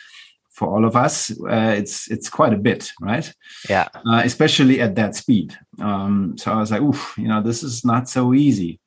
[0.50, 3.32] for all of us uh, it's it's quite a bit right?
[3.68, 3.88] Yeah.
[3.94, 5.56] Uh, especially at that speed.
[5.78, 8.79] Um, so i was like oof you know this is not so easy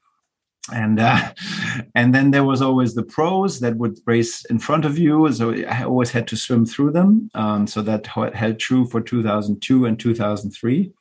[0.71, 1.33] and uh,
[1.95, 5.53] and then there was always the pros that would race in front of you so
[5.67, 7.29] i always had to swim through them.
[7.33, 10.91] Um, so that held true for 2002 and 2003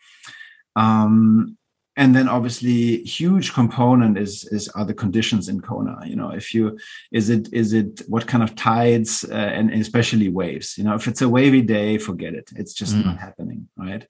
[0.76, 1.56] um,
[1.96, 6.00] and then obviously huge component is is are the conditions in kona.
[6.06, 6.78] You know if you
[7.12, 10.78] is it is it what kind of tides uh, and especially waves?
[10.78, 12.50] You know if it's a wavy day forget it.
[12.56, 13.04] It's just mm.
[13.04, 14.06] not happening right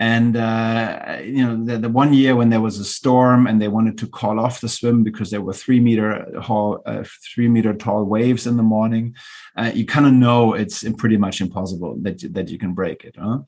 [0.00, 3.68] and uh, you know the, the, one year when there was a storm and they
[3.68, 7.74] wanted to call off the swim because there were three meter tall uh, three meter
[7.74, 9.14] tall waves in the morning
[9.56, 13.14] uh, you kind of know it's pretty much impossible that that you can break it
[13.18, 13.40] huh?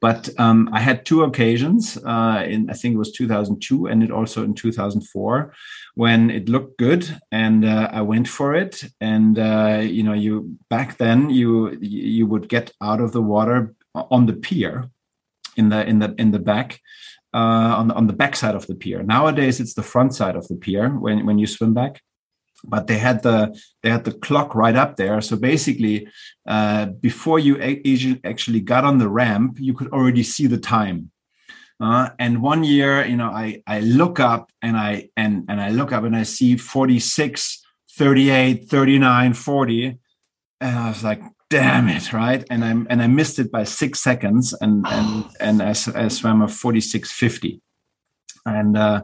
[0.00, 4.10] but um, i had two occasions uh, in i think it was 2002 and it
[4.10, 5.54] also in 2004
[5.94, 10.58] when it looked good and uh, i went for it and uh, you know you
[10.68, 14.90] back then you you would get out of the water on the pier
[15.56, 16.80] in the in the in the back
[17.34, 19.02] uh, on the on the back side of the pier.
[19.02, 22.00] Nowadays, it's the front side of the pier when when you swim back.
[22.64, 25.20] But they had the they had the clock right up there.
[25.20, 26.08] So basically,
[26.46, 27.58] uh, before you
[28.24, 31.10] actually got on the ramp, you could already see the time.
[31.80, 35.70] Uh, and one year, you know, I I look up and I and and I
[35.70, 39.98] look up and I see 46, 38, 39, 40.
[40.60, 41.20] And I was like,
[41.52, 42.42] damn it right?
[42.50, 46.40] And i and i missed it by six seconds and and and i, I swam
[46.42, 47.60] a 4650
[48.46, 49.02] and uh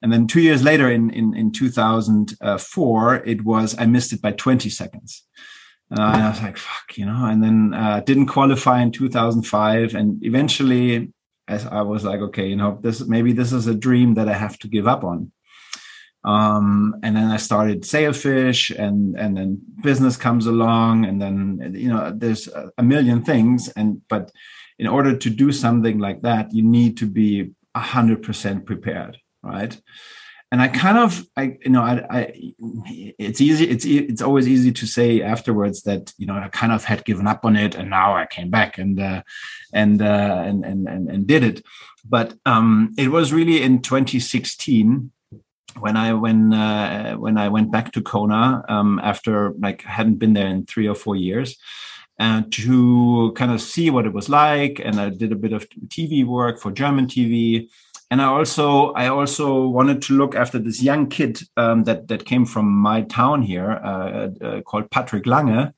[0.00, 4.32] and then two years later in in, in 2004 it was i missed it by
[4.32, 5.24] 20 seconds.
[5.90, 7.26] Uh, and i was like fuck you know?
[7.26, 11.12] And then uh, didn't qualify in 2005 and eventually
[11.48, 14.36] as i was like okay you know this maybe this is a dream that i
[14.44, 15.30] have to give up on
[16.24, 21.88] um, and then I started Sailfish, and and then business comes along, and then you
[21.88, 22.48] know there's
[22.78, 24.30] a million things, and but
[24.78, 29.80] in order to do something like that, you need to be hundred percent prepared, right?
[30.52, 32.32] And I kind of, I you know, I, I,
[33.18, 36.84] it's easy, it's it's always easy to say afterwards that you know I kind of
[36.84, 39.22] had given up on it, and now I came back and uh,
[39.72, 41.64] and, uh, and and and and did it,
[42.08, 45.10] but um, it was really in 2016
[45.78, 50.34] when I when uh, when I went back to Kona um, after like hadn't been
[50.34, 51.56] there in three or four years,
[52.18, 55.68] uh, to kind of see what it was like, and I did a bit of
[55.88, 57.68] TV work for German TV,
[58.10, 62.26] and I also I also wanted to look after this young kid um, that that
[62.26, 65.72] came from my town here uh, uh called Patrick Lange.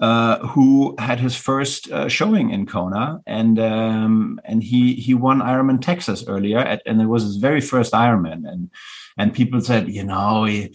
[0.00, 5.82] Uh, who had his first showing in Kona, and um, and he he won Ironman
[5.82, 8.70] Texas earlier, at, and it was his very first Ironman, and
[9.18, 10.74] and people said, you know, he,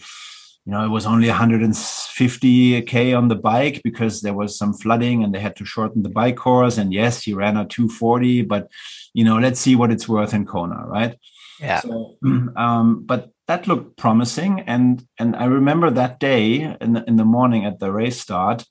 [0.66, 5.34] you know, it was only 150k on the bike because there was some flooding and
[5.34, 6.78] they had to shorten the bike course.
[6.78, 8.70] And yes, he ran a 240, but
[9.12, 11.18] you know, let's see what it's worth in Kona, right?
[11.60, 11.80] Yeah.
[11.80, 12.16] So,
[12.56, 17.24] um, but that looked promising, and and I remember that day in the, in the
[17.24, 18.64] morning at the race start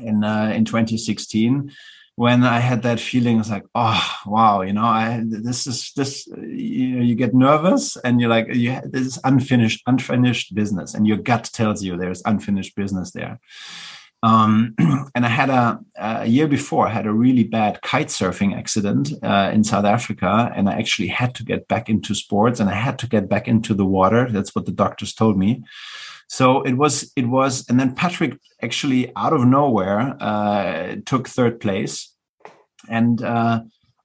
[0.00, 1.70] in uh, in 2016
[2.16, 6.26] when I had that feeling, it's like, oh wow, you know, I this is this
[6.26, 11.06] you know, you get nervous and you're like, you this is unfinished, unfinished business, and
[11.06, 13.40] your gut tells you there's unfinished business there.
[14.22, 14.74] Um,
[15.14, 19.12] and I had a, a year before, I had a really bad kite surfing accident
[19.22, 22.74] uh, in South Africa, and I actually had to get back into sports, and I
[22.74, 24.30] had to get back into the water.
[24.30, 25.64] That's what the doctors told me.
[26.32, 31.60] So it was, it was, and then Patrick actually out of nowhere uh, took third
[31.60, 32.14] place,
[32.88, 33.60] and uh,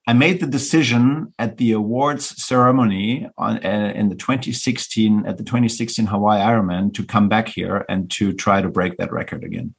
[0.06, 5.46] I made the decision at the awards ceremony on, uh, in the 2016 at the
[5.46, 9.74] 2016 Hawaii Ironman to come back here and to try to break that record again.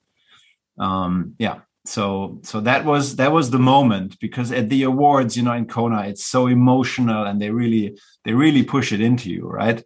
[0.79, 5.43] Um, yeah, so so that was that was the moment because at the awards, you
[5.43, 9.49] know, in Kona, it's so emotional and they really they really push it into you,
[9.49, 9.83] right?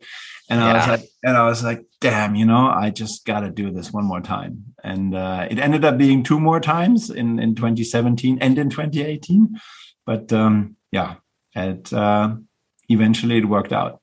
[0.51, 0.67] And yeah.
[0.67, 3.71] I was like, and I was like, damn, you know, I just got to do
[3.71, 4.75] this one more time.
[4.83, 9.57] And uh, it ended up being two more times in, in 2017 and in 2018.
[10.05, 11.15] But um, yeah,
[11.55, 12.35] it uh,
[12.89, 14.01] eventually it worked out.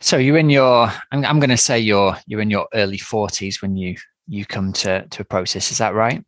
[0.00, 3.62] So you're in your, I'm, I'm going to say you're you're in your early 40s
[3.62, 3.96] when you
[4.28, 5.70] you come to to a process.
[5.70, 6.24] Is that right?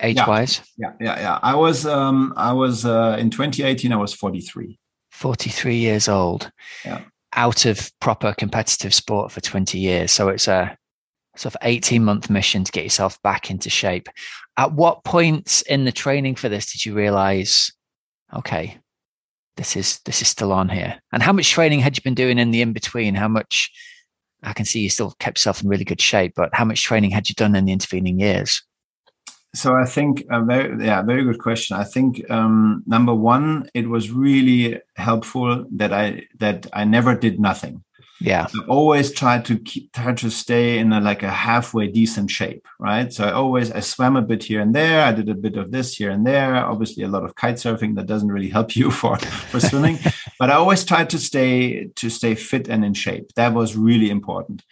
[0.00, 0.28] Age yeah.
[0.28, 0.60] wise?
[0.76, 1.38] Yeah, yeah, yeah.
[1.42, 3.92] I was um I was uh, in 2018.
[3.92, 4.78] I was 43.
[5.10, 6.50] 43 years old.
[6.84, 7.02] Yeah
[7.34, 10.12] out of proper competitive sport for 20 years.
[10.12, 10.76] So it's a
[11.36, 14.08] sort of 18 month mission to get yourself back into shape.
[14.56, 17.72] At what points in the training for this did you realize,
[18.34, 18.78] okay,
[19.56, 21.00] this is this is still on here?
[21.12, 23.14] And how much training had you been doing in the in between?
[23.14, 23.70] How much
[24.42, 27.12] I can see you still kept yourself in really good shape, but how much training
[27.12, 28.62] had you done in the intervening years?
[29.54, 31.76] So I think a very yeah very good question.
[31.76, 37.38] I think um, number one, it was really helpful that I that I never did
[37.38, 37.84] nothing.
[38.22, 38.46] Yeah.
[38.54, 42.66] I always tried to keep try to stay in a like a halfway decent shape,
[42.78, 43.12] right?
[43.12, 45.04] So I always I swam a bit here and there.
[45.04, 46.54] I did a bit of this here and there.
[46.56, 49.98] Obviously, a lot of kite surfing that doesn't really help you for for swimming,
[50.38, 53.32] but I always tried to stay to stay fit and in shape.
[53.34, 54.62] That was really important.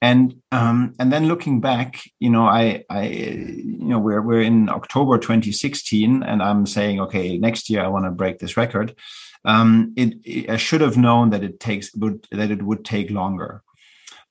[0.00, 4.68] And um, and then looking back, you know, I I you know we're we're in
[4.68, 8.94] October 2016, and I'm saying, okay, next year I want to break this record
[9.44, 13.10] um, it, it, I should have known that it takes would, that it would take
[13.10, 13.62] longer.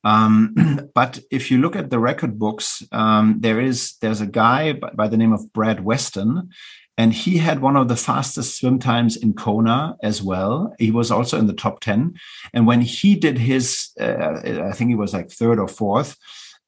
[0.03, 4.73] Um, but if you look at the record books, um, there is there's a guy
[4.73, 6.49] by, by, the name of Brad Weston,
[6.97, 10.73] and he had one of the fastest swim times in Kona as well.
[10.79, 12.15] He was also in the top ten,
[12.53, 16.17] and when he did his, uh, I think he was like third or fourth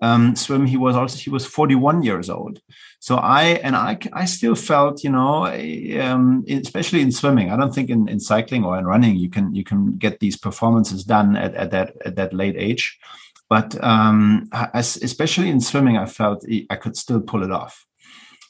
[0.01, 0.65] um, swim.
[0.65, 2.61] He was also he was 41 years old.
[2.99, 5.45] So I and I I still felt you know
[6.01, 7.51] um, especially in swimming.
[7.51, 10.37] I don't think in, in cycling or in running you can you can get these
[10.37, 12.99] performances done at, at that at that late age.
[13.49, 17.87] But um, as, especially in swimming, I felt I could still pull it off.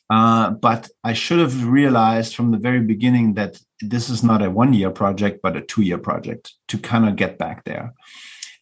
[0.10, 4.50] Uh, but I should have realized from the very beginning that this is not a
[4.50, 7.94] one year project, but a two year project to kind of get back there.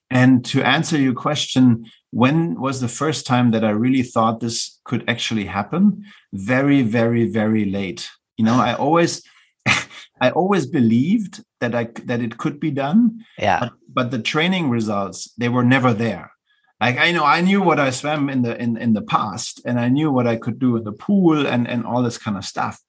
[0.10, 4.80] And to answer your question, when was the first time that I really thought this
[4.86, 6.06] could actually happen?
[6.34, 8.10] Very, very, very late.
[8.38, 9.22] You know, I always,
[10.22, 13.26] I always believed that I that it could be done.
[13.38, 13.60] Yeah.
[13.60, 16.32] But, but the training results they were never there.
[16.80, 19.80] Like I know I knew what I swam in the in in the past, and
[19.80, 22.46] I knew what I could do in the pool and and all this kind of
[22.46, 22.80] stuff.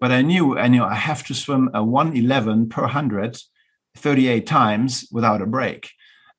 [0.00, 3.38] But I knew I knew I have to swim a 111 per 100
[3.96, 5.90] 38 times without a break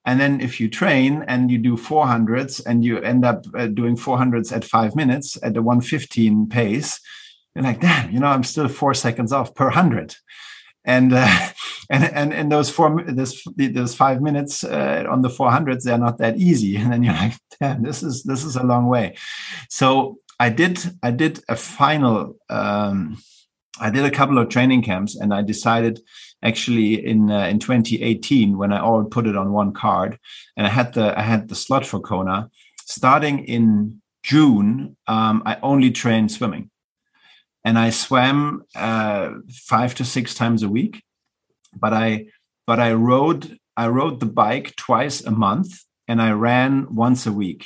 [0.08, 3.97] and then if you train and you do 400s and you end up uh, doing
[3.97, 7.01] 400s at five minutes at the 115 pace,
[7.53, 10.16] you're like, damn, you know, I'm still four seconds off per hundred.
[10.88, 11.49] And, uh,
[11.89, 16.17] and and and those four this those five minutes uh, on the 400s they're not
[16.17, 16.75] that easy.
[16.75, 19.15] And then you're like damn this is this is a long way.
[19.69, 23.17] So i did i did a final um,
[23.79, 25.99] i did a couple of training camps and i decided
[26.43, 30.19] actually in uh, in 2018 when I all put it on one card,
[30.55, 32.49] and I had the I had the slot for Kona.
[32.85, 36.69] Starting in June, um, I only trained swimming,
[37.68, 41.03] and I swam uh, five to six times a week.
[41.76, 42.28] But I
[42.65, 47.34] but I rode I rode the bike twice a month, and I ran once a
[47.34, 47.63] week.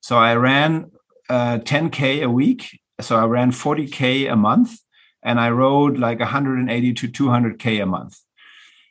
[0.00, 0.90] So I ran
[1.30, 2.80] uh, 10k a week.
[3.00, 4.80] So I ran 40k a month
[5.22, 8.18] and I rode like 180 to 200k a month.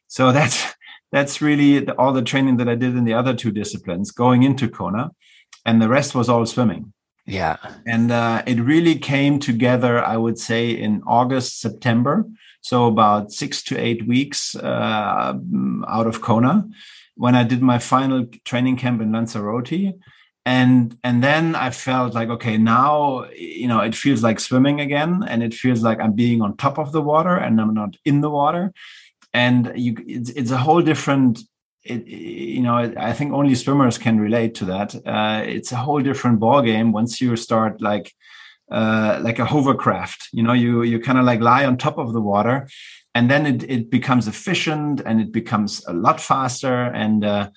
[0.08, 0.74] So that's
[1.12, 4.44] that's really the, all the training that I did in the other two disciplines going
[4.44, 5.12] into Kona,
[5.66, 6.94] and the rest was all swimming.
[7.26, 7.58] Yeah,
[7.88, 10.04] and uh, it really came together.
[10.04, 12.26] I would say in August, September,
[12.62, 15.34] so about six to eight weeks uh,
[15.88, 16.68] out of Kona,
[17.16, 19.96] when I did my final training camp in Lanzarote.
[20.48, 25.24] And and then i felt like okay now you know it feels like swimming again
[25.28, 28.22] and it feels like i'm being on top of the water and i'm not in
[28.22, 28.72] the water.
[29.34, 31.40] And you it's, it's a whole different
[31.86, 36.02] it, you know i think only swimmers can relate to that uh, it's a whole
[36.02, 38.14] different ball game once you start like
[38.72, 42.14] uh, like a hovercraft you know you you kind of like lie on top of
[42.14, 42.68] the water
[43.14, 47.50] and then it, it becomes efficient and it becomes a lot faster and uh,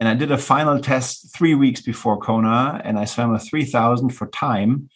[0.00, 4.08] and I did a final test three weeks before Kona, and I swam a 3000
[4.08, 4.88] for time.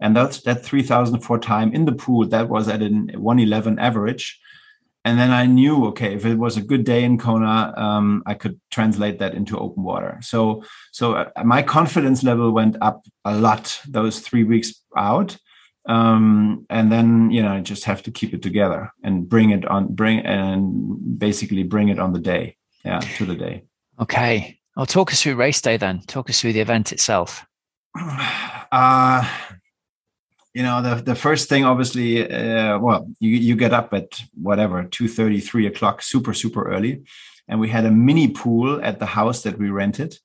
[0.00, 2.28] And that's that 3000 for time in the pool.
[2.28, 4.40] That was at an 111 average.
[5.04, 8.34] And then I knew, okay, if it was a good day in Kona, um, I
[8.34, 10.18] could translate that into open water.
[10.22, 15.36] So, so uh, my confidence level went up a lot those three weeks out.
[15.86, 19.64] Um, and then you know, I just have to keep it together and bring it
[19.66, 23.64] on, bring and basically bring it on the day, yeah, to the day.
[24.00, 24.60] Okay.
[24.76, 26.00] I'll talk us through race day then.
[26.06, 27.44] Talk us through the event itself.
[28.72, 29.22] Uh,
[30.54, 34.84] you know, the, the first thing, obviously, uh, well, you, you get up at whatever,
[34.84, 37.02] 2.30, 3 o'clock, super, super early.
[37.48, 40.18] And we had a mini pool at the house that we rented.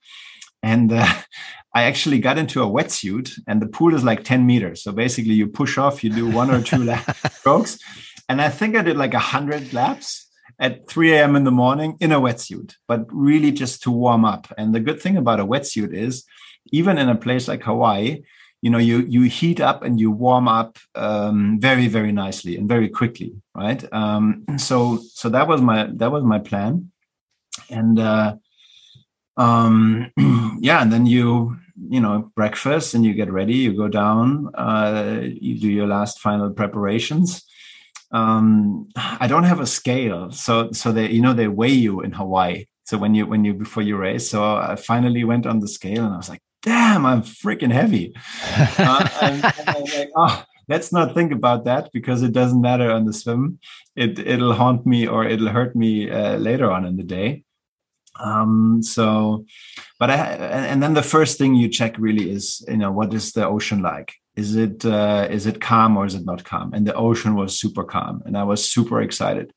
[0.61, 1.07] And uh,
[1.73, 4.81] I actually got into a wetsuit, and the pool is like 10 meters.
[4.81, 7.77] So basically, you push off, you do one or two lap strokes.
[8.27, 10.27] And I think I did like 100 laps
[10.59, 11.35] at 3 a.m.
[11.35, 14.51] in the morning in a wetsuit, but really just to warm up.
[14.57, 16.25] And the good thing about a wetsuit is,
[16.71, 18.23] even in a place like Hawaii,
[18.61, 22.67] you know, you you heat up and you warm up um, very very nicely and
[22.67, 23.83] very quickly, right?
[23.93, 26.91] Um, so so that was my that was my plan,
[27.69, 28.35] and uh,
[29.37, 30.11] um,
[30.59, 31.57] yeah, and then you
[31.89, 36.19] you know breakfast and you get ready, you go down, uh, you do your last
[36.19, 37.43] final preparations
[38.11, 42.13] um, I don't have a scale, so so they you know they weigh you in
[42.13, 42.65] Hawaii.
[42.85, 46.05] So when you when you before you race, so I finally went on the scale
[46.05, 48.13] and I was like, damn, I'm freaking heavy.
[48.77, 53.05] uh, and, and like, oh, let's not think about that because it doesn't matter on
[53.05, 53.59] the swim.
[53.95, 57.43] It it'll haunt me or it'll hurt me uh, later on in the day.
[58.19, 59.45] Um, so,
[59.99, 63.31] but I and then the first thing you check really is you know what is
[63.33, 64.13] the ocean like?
[64.35, 66.73] Is it uh, is it calm or is it not calm?
[66.73, 69.53] And the ocean was super calm, and I was super excited.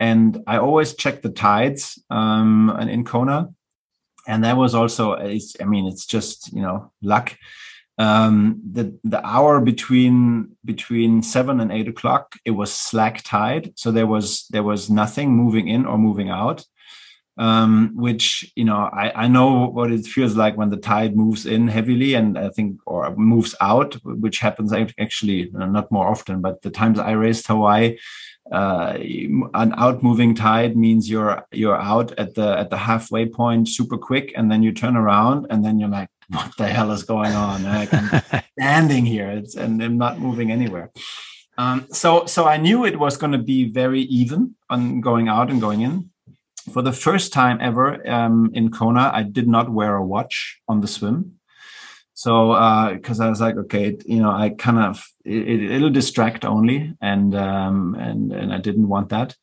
[0.00, 3.50] And I always check the tides um, and in Kona,
[4.26, 7.36] and that was also I mean it's just you know luck.
[7.96, 13.72] Um, the the hour between between seven and eight o'clock it was slack tide.
[13.76, 16.64] So there was there was nothing moving in or moving out
[17.36, 21.46] um, which you know I, I know what it feels like when the tide moves
[21.46, 26.62] in heavily and i think or moves out which happens actually not more often but
[26.62, 27.96] the times i raced hawaii
[28.52, 33.68] uh, an out moving tide means you're you're out at the at the halfway point
[33.68, 37.02] super quick and then you turn around and then you're like what the hell is
[37.02, 37.64] going on?
[37.64, 40.90] Like I'm standing here it's, and I'm not moving anywhere.
[41.56, 45.50] Um, so, so I knew it was going to be very even on going out
[45.50, 46.10] and going in.
[46.72, 50.80] For the first time ever um, in Kona, I did not wear a watch on
[50.80, 51.38] the swim.
[52.14, 56.44] So, because uh, I was like, okay, you know, I kind of it, will distract
[56.44, 59.36] only, and um, and and I didn't want that.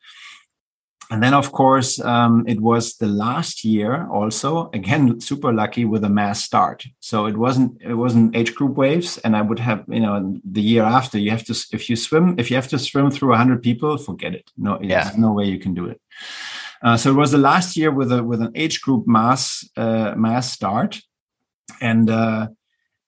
[1.12, 6.06] And then of course um, it was the last year also again super lucky with
[6.06, 6.86] a mass start.
[7.02, 10.62] So it wasn't it wasn't age group waves and i would have you know the
[10.62, 13.62] year after you have to if you swim if you have to swim through 100
[13.62, 14.50] people forget it.
[14.58, 15.04] No yeah.
[15.04, 16.00] there's no way you can do it.
[16.82, 20.14] Uh, so it was the last year with a with an age group mass uh,
[20.16, 21.02] mass start.
[21.82, 22.48] And uh,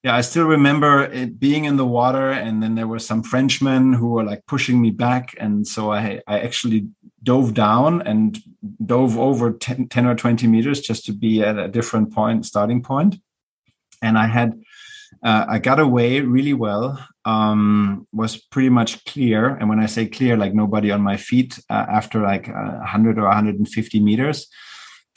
[0.04, 3.94] yeah, I still remember it being in the water, and then there were some Frenchmen
[3.94, 6.90] who were like pushing me back, and so I I actually
[7.24, 8.38] dove down and
[8.86, 12.84] dove over 10, 10 or 20 meters just to be at a different point, starting
[12.84, 13.16] point.
[14.02, 14.62] And I had
[15.24, 17.00] uh, I got away really well.
[17.24, 21.58] Um, was pretty much clear, and when I say clear, like nobody on my feet
[21.70, 24.48] uh, after like uh, 100 or 150 meters.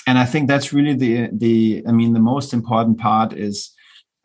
[0.07, 3.73] And I think that's really the the I mean the most important part is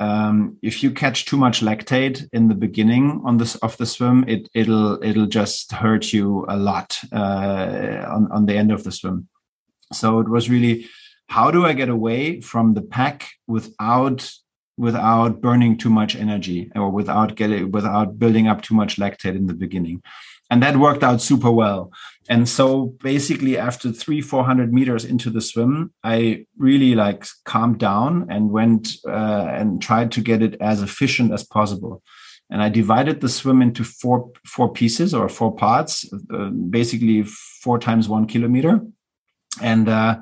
[0.01, 4.25] um, if you catch too much lactate in the beginning on this of the swim,
[4.27, 8.91] it it'll it'll just hurt you a lot uh, on on the end of the
[8.91, 9.27] swim.
[9.93, 10.87] So it was really
[11.27, 14.27] how do I get away from the pack without
[14.75, 19.45] without burning too much energy or without getting without building up too much lactate in
[19.45, 20.01] the beginning
[20.51, 21.91] and that worked out super well
[22.29, 27.79] and so basically after three four hundred meters into the swim i really like calmed
[27.79, 32.03] down and went uh, and tried to get it as efficient as possible
[32.51, 37.23] and i divided the swim into four four pieces or four parts uh, basically
[37.63, 38.81] four times one kilometer
[39.61, 40.21] and uh,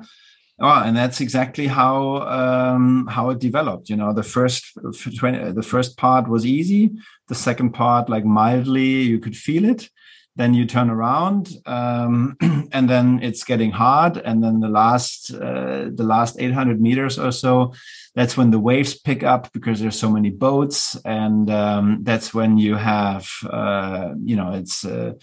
[0.62, 3.88] Oh, and that's exactly how um, how it developed.
[3.88, 4.76] You know, the first
[5.18, 6.90] 20, the first part was easy.
[7.28, 9.88] The second part, like mildly, you could feel it
[10.36, 12.36] then you turn around um,
[12.72, 14.16] and then it's getting hard.
[14.16, 17.74] And then the last uh, the last 800 meters or so
[18.14, 20.96] that's when the waves pick up because there's so many boats.
[21.04, 25.14] And um, that's when you have uh, you know it's uh,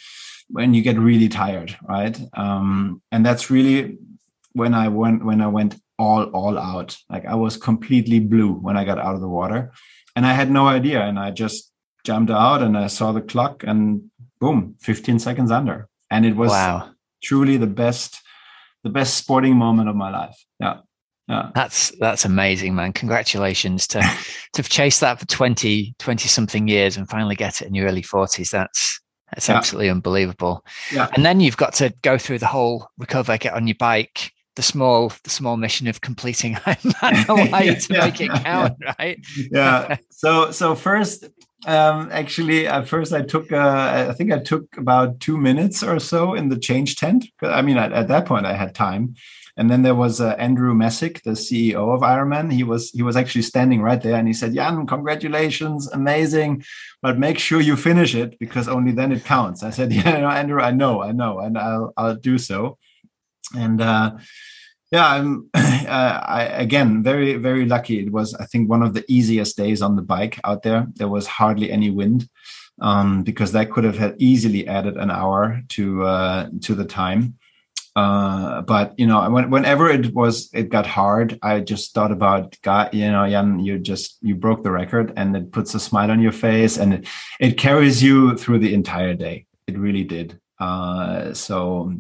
[0.49, 2.20] when you get really tired right?
[2.34, 3.97] Um, and that's really
[4.53, 6.97] when i went when i went all all out.
[7.10, 9.72] Like i was completely blue when i got out of the water.
[10.16, 11.01] And i had no idea.
[11.01, 11.72] And i just
[12.03, 15.88] jumped out and i saw the clock and boom, 15 seconds under.
[16.09, 16.91] And it was wow.
[17.23, 18.21] truly the best,
[18.83, 20.45] the best sporting moment of my life.
[20.59, 20.79] Yeah.
[21.27, 21.49] Yeah.
[21.53, 22.93] That's that's amazing, man.
[22.93, 24.01] Congratulations to
[24.53, 28.01] to chase that for 20, 20 something years and finally get it in your early
[28.01, 28.49] 40s.
[28.49, 29.01] That's
[29.33, 29.57] that's yeah.
[29.57, 30.63] absolutely unbelievable.
[30.91, 31.09] Yeah.
[31.13, 34.63] And then you've got to go through the whole recover, get on your bike, the
[34.63, 38.93] small the small mission of completing Hawaii to yeah, make it count, yeah.
[38.99, 39.19] right?
[39.51, 39.97] yeah.
[40.11, 41.25] So so first
[41.66, 45.99] um, actually, at first I took, uh, I think I took about two minutes or
[45.99, 47.26] so in the change tent.
[47.41, 49.16] I mean, at, at that point I had time.
[49.60, 52.53] And then there was uh, Andrew Messick, the CEO of Ironman.
[52.53, 56.64] He was he was actually standing right there, and he said, "Jan, congratulations, amazing,
[57.01, 60.30] but make sure you finish it because only then it counts." I said, "Yeah, no,
[60.30, 62.78] Andrew, I know, I know, and I'll I'll do so."
[63.58, 64.18] And uh,
[64.91, 67.99] yeah, I'm uh, I, again very very lucky.
[67.99, 70.88] It was I think one of the easiest days on the bike out there.
[70.95, 72.29] There was hardly any wind
[72.81, 77.38] um, because that could have had easily added an hour to uh, to the time.
[77.97, 82.55] Uh, but you know, when, whenever it was it got hard, I just thought about
[82.61, 82.93] God.
[82.93, 86.21] You know, Jan, you just you broke the record, and it puts a smile on
[86.21, 87.07] your face, and it,
[87.39, 89.47] it carries you through the entire day.
[89.65, 90.39] It really did.
[90.59, 91.93] Uh, so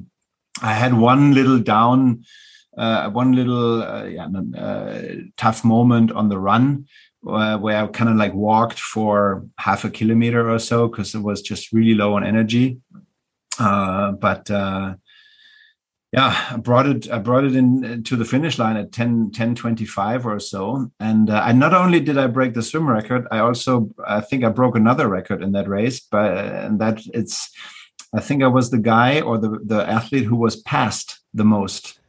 [0.61, 2.23] I had one little down
[2.77, 5.01] uh, one little uh, yeah, uh,
[5.35, 6.85] tough moment on the run
[7.27, 11.19] uh, where I kind of like walked for half a kilometer or so because it
[11.19, 12.79] was just really low on energy.
[13.59, 14.95] Uh, but uh,
[16.13, 17.11] yeah, I brought it.
[17.11, 20.91] I brought it in to the finish line at 10, 10 25 or so.
[20.99, 24.49] And I not only did I break the swim record, I also I think I
[24.49, 25.99] broke another record in that race.
[25.99, 27.49] But and that it's
[28.13, 31.99] I think I was the guy or the the athlete who was passed the most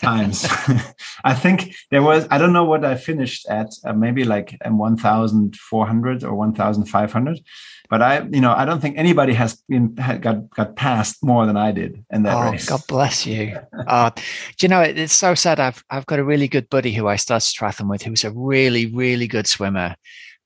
[0.00, 0.46] times.
[1.24, 6.24] I think there was, I don't know what I finished at, uh, maybe like 1,400
[6.24, 7.40] or 1,500.
[7.88, 11.56] But I, you know, I don't think anybody has been got got passed more than
[11.56, 12.68] I did in that oh, race.
[12.68, 13.58] God bless you.
[13.86, 14.22] uh, do
[14.60, 15.60] you know it's so sad?
[15.60, 18.86] I've I've got a really good buddy who I started triathlon with, who's a really
[18.86, 19.94] really good swimmer,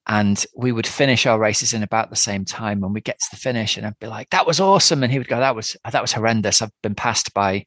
[0.06, 2.84] and we would finish our races in about the same time.
[2.84, 5.18] And we get to the finish, and I'd be like, "That was awesome," and he
[5.18, 6.61] would go, "That was that was horrendous.
[6.61, 7.64] I've been passed by."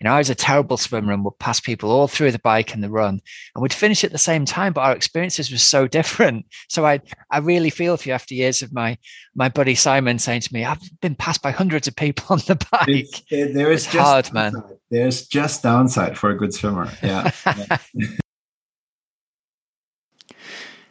[0.00, 2.74] You know, I was a terrible swimmer and would pass people all through the bike
[2.74, 3.20] and the run,
[3.54, 4.72] and we'd finish at the same time.
[4.72, 6.46] But our experiences were so different.
[6.68, 8.98] So I, I really feel for you after years of my
[9.34, 12.56] my buddy Simon saying to me, "I've been passed by hundreds of people on the
[12.70, 14.54] bike." It, there is it's just hard, man.
[14.90, 16.90] There's just downside for a good swimmer.
[17.02, 17.30] Yeah.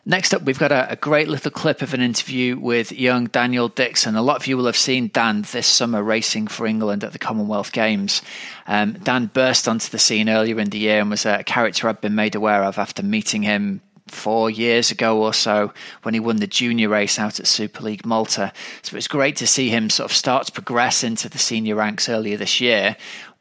[0.08, 3.70] Next up, we've got a, a, great little clip of an interview with young Daniel
[3.70, 4.16] Dixon.
[4.16, 7.18] A lot of you will have seen Dan this summer racing for England at the
[7.18, 8.22] Commonwealth Games.
[8.68, 12.02] Um, Dan burst onto the scene earlier in the year and was a character I've
[12.02, 16.36] been made aware of after meeting him four years ago or so when he won
[16.36, 18.54] the junior race out at Super League Malta.
[18.84, 21.76] So it was great to see him sort of start to progress into the senior
[21.76, 22.96] ranks earlier this year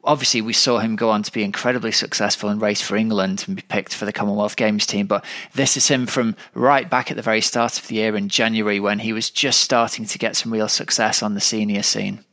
[0.05, 3.55] obviously we saw him go on to be incredibly successful and race for England and
[3.55, 5.07] be picked for the Commonwealth Games team.
[5.07, 8.29] But this is him from right back at the very start of the year in
[8.29, 12.23] January when he was just starting to get some real success on the senior scene.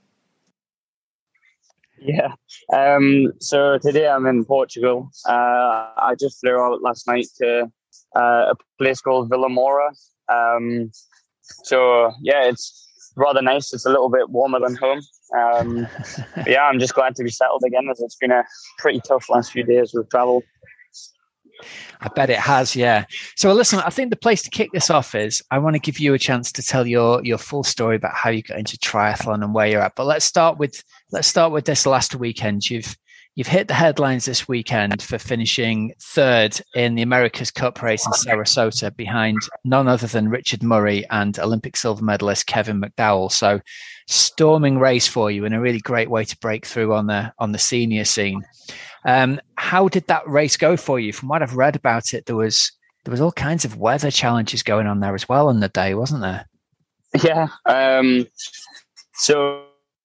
[1.98, 2.34] Yeah.
[2.74, 5.10] Um, so today I'm in Portugal.
[5.26, 7.70] Uh, I just flew out last night to
[8.16, 9.90] uh, a place called Vilamoura.
[10.28, 10.90] Um,
[11.64, 12.81] so yeah, it's
[13.16, 13.72] rather nice.
[13.72, 15.00] It's a little bit warmer than home.
[15.36, 15.86] Um,
[16.46, 18.44] yeah, I'm just glad to be settled again as it's been a
[18.78, 20.42] pretty tough last few days with travel.
[22.00, 23.04] I bet it has, yeah.
[23.36, 25.98] So listen, I think the place to kick this off is I want to give
[25.98, 29.44] you a chance to tell your your full story about how you got into triathlon
[29.44, 29.94] and where you're at.
[29.94, 30.82] But let's start with
[31.12, 32.68] let's start with this last weekend.
[32.68, 32.96] You've
[33.34, 38.12] you've hit the headlines this weekend for finishing third in the America's Cup race in
[38.12, 43.32] Sarasota behind none other than Richard Murray and Olympic silver medalist Kevin McDowell.
[43.32, 43.60] So
[44.06, 47.52] storming race for you and a really great way to break through on the on
[47.52, 48.42] the senior scene.
[49.04, 51.12] Um, how did that race go for you?
[51.12, 52.72] From what I've read about it, there was
[53.04, 55.94] there was all kinds of weather challenges going on there as well on the day,
[55.94, 56.46] wasn't there?
[57.22, 57.48] Yeah.
[57.66, 58.26] Um,
[59.14, 59.64] so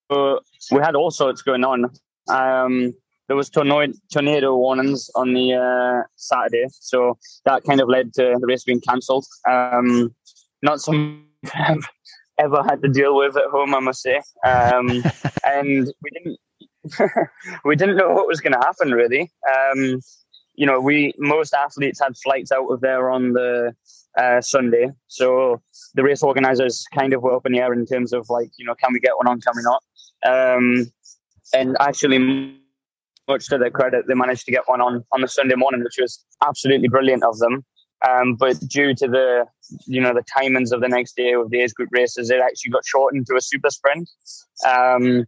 [0.09, 0.35] uh,
[0.71, 1.91] we had all sorts going on.
[2.27, 2.93] Um,
[3.27, 8.37] there was tornado, tornado warnings on the uh, Saturday, so that kind of led to
[8.39, 9.25] the race being cancelled.
[9.47, 10.15] Um,
[10.61, 11.25] not some
[12.39, 14.21] ever had to deal with at home, I must say.
[14.45, 15.03] Um,
[15.45, 16.39] and we didn't
[17.65, 19.31] we didn't know what was going to happen really.
[19.49, 19.99] Um,
[20.55, 23.75] you know, we most athletes had flights out of there on the
[24.17, 25.61] uh, Sunday, so
[25.93, 28.65] the race organisers kind of were up in the air in terms of like, you
[28.65, 29.83] know, can we get one on, can we not?
[30.25, 30.91] Um,
[31.53, 32.57] and actually,
[33.27, 35.97] much to their credit, they managed to get one on on the Sunday morning, which
[35.99, 37.65] was absolutely brilliant of them.
[38.07, 39.45] Um, but due to the
[39.85, 42.71] you know the timings of the next day with the age group races, it actually
[42.71, 44.09] got shortened to a super sprint.
[44.67, 45.25] Um,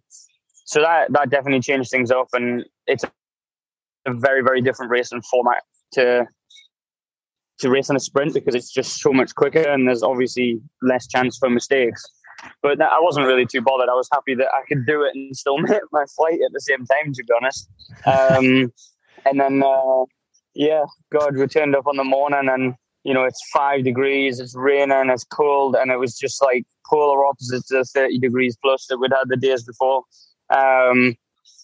[0.65, 3.03] so that that definitely changed things up, and it's
[4.05, 6.27] a very very different racing format to
[7.59, 11.07] to race in a sprint because it's just so much quicker and there's obviously less
[11.07, 12.03] chance for mistakes.
[12.61, 13.89] But I wasn't really too bothered.
[13.89, 16.61] I was happy that I could do it and still make my flight at the
[16.61, 17.69] same time, to be honest.
[18.05, 18.71] Um,
[19.25, 20.05] and then uh,
[20.55, 24.55] yeah, God, we turned up on the morning and, you know, it's five degrees, it's
[24.55, 28.87] raining, it's cold, and it was just like polar opposites to the 30 degrees plus
[28.87, 30.03] that we'd had the days before.
[30.49, 31.15] Um,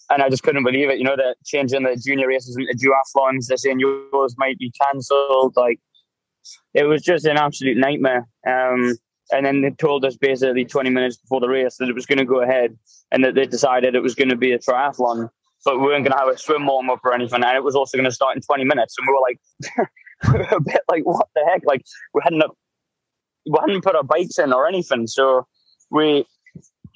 [0.08, 0.98] and I just couldn't believe it.
[0.98, 5.54] You know, that changing the junior races into duathlons, they're saying yours might be cancelled.
[5.56, 5.80] Like,
[6.74, 8.28] it was just an absolute nightmare.
[8.46, 8.96] Um,
[9.32, 12.18] and then they told us basically 20 minutes before the race that it was going
[12.18, 12.76] to go ahead
[13.10, 15.28] and that they decided it was going to be a triathlon
[15.66, 17.42] but we weren't going to have a swim warm up or anything.
[17.42, 18.94] And it was also going to start in 20 minutes.
[18.96, 19.88] And we were like,
[20.32, 21.62] we were a bit like, what the heck?
[21.66, 21.84] Like,
[22.14, 22.44] we hadn't,
[23.50, 25.08] we hadn't put our bikes in or anything.
[25.08, 25.46] So
[25.90, 26.24] we,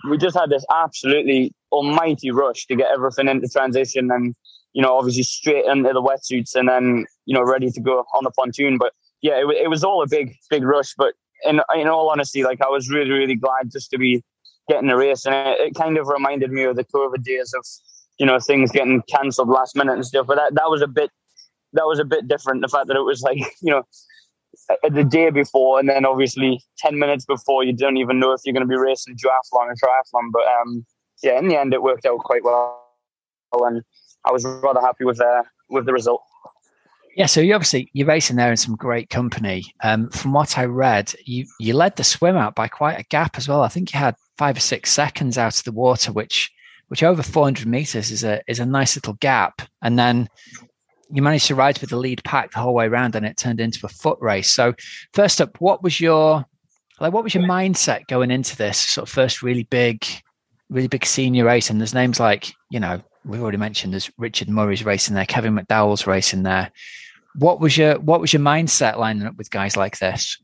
[0.09, 4.37] we just had this absolutely almighty rush to get everything into transition and,
[4.73, 8.23] you know, obviously straight into the wetsuits and then, you know, ready to go on
[8.23, 8.79] the pontoon.
[8.79, 10.95] But yeah, it, it was all a big, big rush.
[10.97, 11.15] But
[11.45, 14.23] in, in all honesty, like I was really, really glad just to be
[14.69, 15.27] getting a race.
[15.27, 17.65] And it, it kind of reminded me of the COVID days of
[18.19, 20.27] you know things getting cancelled last minute and stuff.
[20.27, 21.11] But that that was a bit
[21.73, 22.63] that was a bit different.
[22.63, 23.83] The fact that it was like you know
[24.89, 28.53] the day before, and then obviously ten minutes before, you don't even know if you're
[28.53, 30.31] going to be racing duathlon or triathlon.
[30.33, 30.87] But um,
[31.23, 32.83] yeah, in the end, it worked out quite well,
[33.53, 33.83] and
[34.25, 36.23] I was rather happy with uh, with the result.
[37.21, 39.75] Yeah, so you obviously you're racing there in some great company.
[39.83, 43.37] Um, from what I read, you you led the swim out by quite a gap
[43.37, 43.61] as well.
[43.61, 46.51] I think you had five or six seconds out of the water, which
[46.89, 49.61] which over 400 meters is a is a nice little gap.
[49.83, 50.31] And then
[51.11, 53.61] you managed to ride with the lead pack the whole way around, and it turned
[53.61, 54.51] into a foot race.
[54.51, 54.73] So,
[55.13, 56.47] first up, what was your
[57.01, 57.13] like?
[57.13, 60.07] What was your mindset going into this sort of first really big,
[60.71, 61.69] really big senior race?
[61.69, 63.93] And there's names like you know we've already mentioned.
[63.93, 66.73] There's Richard Murray's racing there, Kevin McDowell's racing there.
[67.37, 70.37] What was your what was your mindset lining up with guys like this?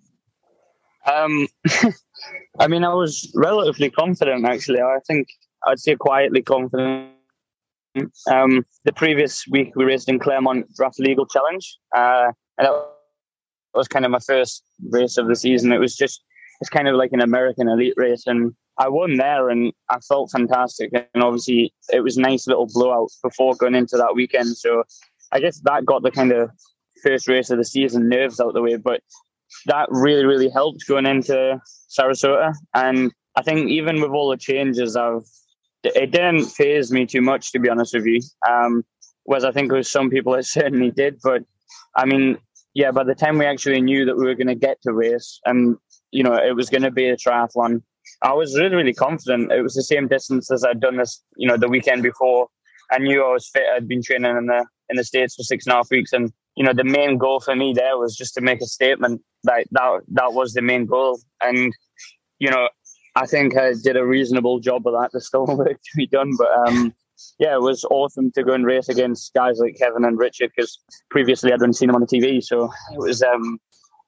[1.06, 1.48] Um,
[2.58, 4.80] I mean, I was relatively confident actually.
[4.80, 5.28] I think
[5.66, 7.12] I'd say quietly confident.
[8.30, 12.86] Um, the previous week we raced in Clermont Draft Legal Challenge, uh, and that
[13.74, 15.72] was kind of my first race of the season.
[15.72, 16.22] It was just
[16.60, 20.30] it's kind of like an American elite race, and I won there, and I felt
[20.30, 20.90] fantastic.
[20.92, 24.56] And obviously, it was a nice little blowout before going into that weekend.
[24.56, 24.84] So
[25.32, 26.50] I guess that got the kind of
[27.02, 29.02] first race of the season nerves out the way, but
[29.66, 32.54] that really, really helped going into Sarasota.
[32.74, 35.22] And I think even with all the changes, I've
[35.84, 38.20] it didn't phase me too much, to be honest with you.
[38.48, 38.84] Um,
[39.24, 41.18] whereas I think with some people it certainly did.
[41.22, 41.42] But
[41.96, 42.38] I mean,
[42.74, 45.40] yeah, by the time we actually knew that we were going to get to race
[45.46, 45.76] and
[46.10, 47.82] you know it was going to be a triathlon,
[48.22, 49.52] I was really, really confident.
[49.52, 52.48] It was the same distance as I'd done this, you know, the weekend before.
[52.90, 53.64] I knew I was fit.
[53.74, 56.32] I'd been training in the in the states for six and a half weeks, and
[56.56, 59.66] you know, the main goal for me there was just to make a statement that
[59.72, 61.20] that that was the main goal.
[61.42, 61.72] And
[62.38, 62.68] you know,
[63.14, 65.10] I think I did a reasonable job of that.
[65.12, 66.94] There's still work to be done, but um,
[67.38, 70.78] yeah, it was awesome to go and race against guys like Kevin and Richard because
[71.10, 72.42] previously I'd only seen them on the TV.
[72.42, 73.58] So it was, um,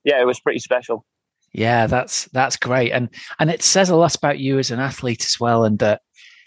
[0.04, 1.04] yeah, it was pretty special.
[1.52, 3.08] Yeah, that's that's great, and
[3.38, 6.02] and it says a lot about you as an athlete as well, and that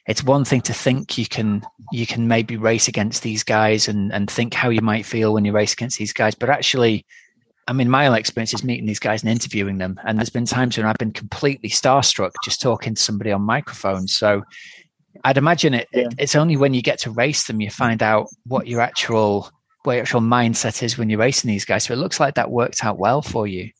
[0.07, 1.61] it's one thing to think you can
[1.91, 5.45] you can maybe race against these guys and and think how you might feel when
[5.45, 7.05] you race against these guys, but actually
[7.67, 9.99] I mean, my experience is meeting these guys and interviewing them.
[10.03, 14.07] And there's been times when I've been completely starstruck just talking to somebody on microphone.
[14.07, 14.43] So
[15.23, 16.07] I'd imagine it, yeah.
[16.17, 19.49] it's only when you get to race them you find out what your actual
[19.83, 21.85] what your actual mindset is when you're racing these guys.
[21.85, 23.71] So it looks like that worked out well for you.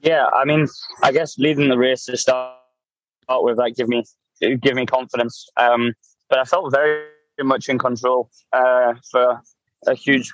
[0.00, 0.66] Yeah, I mean,
[1.02, 2.56] I guess leading the race to start
[3.28, 4.04] with that give me
[4.60, 5.48] give me confidence.
[5.56, 5.94] Um,
[6.28, 7.06] but I felt very
[7.40, 9.40] much in control uh, for
[9.86, 10.32] a huge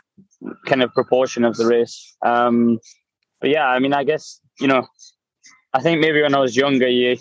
[0.66, 2.16] kind of proportion of the race.
[2.24, 2.78] Um,
[3.40, 4.86] but yeah, I mean, I guess you know,
[5.72, 7.16] I think maybe when I was younger, you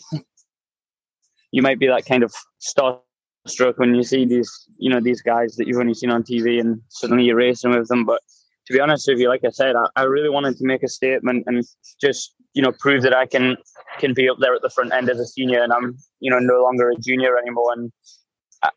[1.52, 5.56] you might be that kind of starstruck when you see these, you know, these guys
[5.56, 8.06] that you've only seen on TV, and suddenly you're racing with them.
[8.06, 8.22] But
[8.68, 10.88] to be honest with you, like I said, I, I really wanted to make a
[10.88, 11.64] statement and
[12.02, 13.56] just you know prove that I can
[14.00, 16.40] can be up there at the front end as a senior, and I'm you know
[16.40, 17.72] no longer a junior anymore.
[17.72, 17.92] And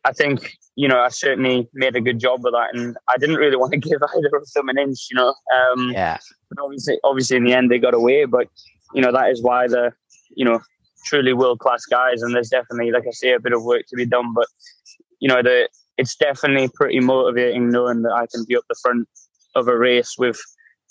[0.05, 3.37] I think you know I certainly made a good job of that, and I didn't
[3.37, 5.33] really want to give either of them an inch, you know.
[5.57, 6.19] Um, yeah.
[6.49, 8.25] But obviously, obviously, in the end, they got away.
[8.25, 8.47] But
[8.93, 9.91] you know that is why the
[10.35, 10.59] you know
[11.05, 13.95] truly world class guys, and there's definitely, like I say, a bit of work to
[13.95, 14.31] be done.
[14.35, 14.45] But
[15.19, 15.67] you know, the
[15.97, 19.09] it's definitely pretty motivating knowing that I can be up the front
[19.55, 20.39] of a race with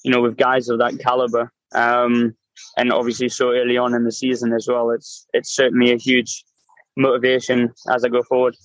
[0.03, 1.53] you know with guys of that caliber.
[1.73, 2.35] Um,
[2.77, 4.91] and obviously so early on in the season as well.
[4.91, 6.45] It's it's certainly a huge
[6.97, 8.57] motivation as I go forward.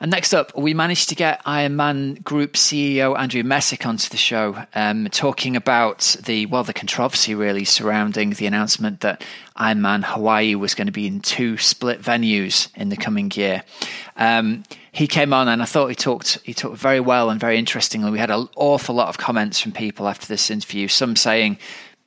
[0.00, 4.62] And next up, we managed to get Ironman Group CEO Andrew Messick onto the show,
[4.74, 9.24] um, talking about the well, the controversy really surrounding the announcement that
[9.56, 13.62] Ironman Hawaii was going to be in two split venues in the coming year.
[14.16, 17.58] Um, he came on, and I thought he talked he talked very well and very
[17.58, 18.10] interestingly.
[18.10, 20.88] We had an awful lot of comments from people after this interview.
[20.88, 21.58] Some saying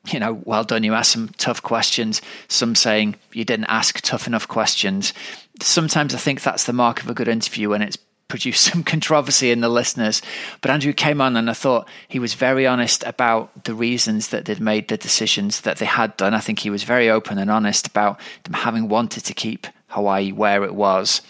[0.07, 2.21] you know, well done, you asked some tough questions.
[2.47, 5.13] Some saying you didn't ask tough enough questions.
[5.61, 7.97] Sometimes I think that's the mark of a good interview when it's
[8.27, 10.21] produced some controversy in the listeners.
[10.61, 14.45] But Andrew came on and I thought he was very honest about the reasons that
[14.45, 16.34] they'd made the decisions that they had done.
[16.34, 20.32] I think he was very open and honest about them having wanted to keep Hawaii
[20.32, 21.22] where it was.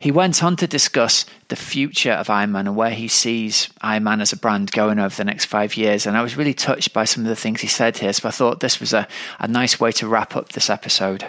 [0.00, 4.32] He went on to discuss the future of Ironman and where he sees Ironman as
[4.32, 6.06] a brand going over the next five years.
[6.06, 8.12] And I was really touched by some of the things he said here.
[8.12, 9.08] So I thought this was a,
[9.40, 11.24] a nice way to wrap up this episode.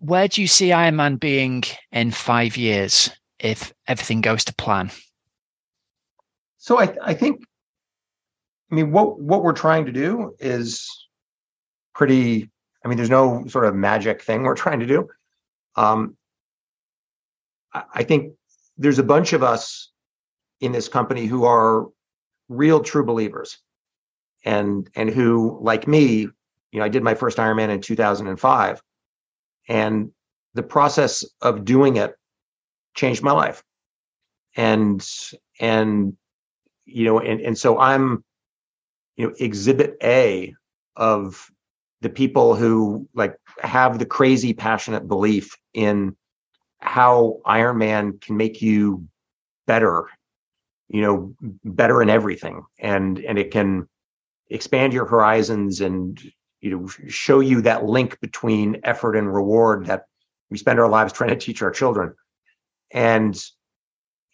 [0.00, 4.90] Where do you see Ironman being in five years if everything goes to plan?
[6.58, 7.42] So I, I think,
[8.70, 10.86] I mean, what what we're trying to do is
[11.94, 12.50] pretty.
[12.84, 15.08] I mean, there's no sort of magic thing we're trying to do.
[15.78, 16.16] Um,
[17.72, 18.34] I think
[18.76, 19.90] there's a bunch of us
[20.60, 21.86] in this company who are
[22.48, 23.58] real true believers
[24.44, 26.20] and and who like me
[26.72, 28.82] you know i did my first ironman in 2005
[29.68, 30.10] and
[30.54, 32.14] the process of doing it
[32.94, 33.62] changed my life.
[34.56, 35.06] And
[35.60, 36.16] and
[36.86, 38.24] you know and and so i'm
[39.16, 40.54] you know exhibit a
[40.96, 41.48] of
[42.00, 46.16] the people who like have the crazy passionate belief in
[46.80, 49.06] how Ironman can make you
[49.66, 50.08] better
[50.88, 51.34] you know
[51.64, 52.64] better in everything.
[52.78, 53.88] And and it can
[54.50, 56.20] expand your horizons and
[56.60, 60.06] you know show you that link between effort and reward that
[60.50, 62.14] we spend our lives trying to teach our children.
[62.90, 63.38] And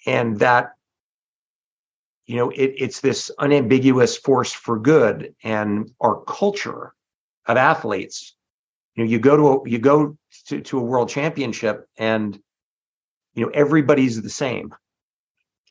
[0.07, 0.73] and that
[2.27, 6.95] you know it, it's this unambiguous force for good and our culture
[7.47, 8.35] of athletes.
[8.95, 10.17] You know you go to a, you go
[10.47, 12.39] to, to a world championship and
[13.35, 14.75] you know everybody's the same.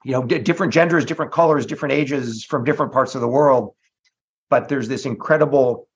[0.04, 3.74] You know d- different genders different colors different ages from different parts of the world
[4.50, 5.88] but there's this incredible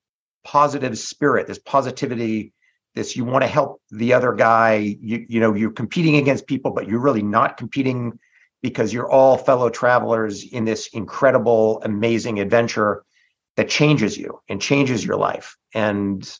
[0.46, 2.54] positive spirit this positivity
[2.96, 6.72] this you want to help the other guy you, you know you're competing against people
[6.72, 8.18] but you're really not competing
[8.62, 13.04] because you're all fellow travelers in this incredible amazing adventure
[13.58, 15.58] that changes you and changes your life.
[15.74, 16.38] And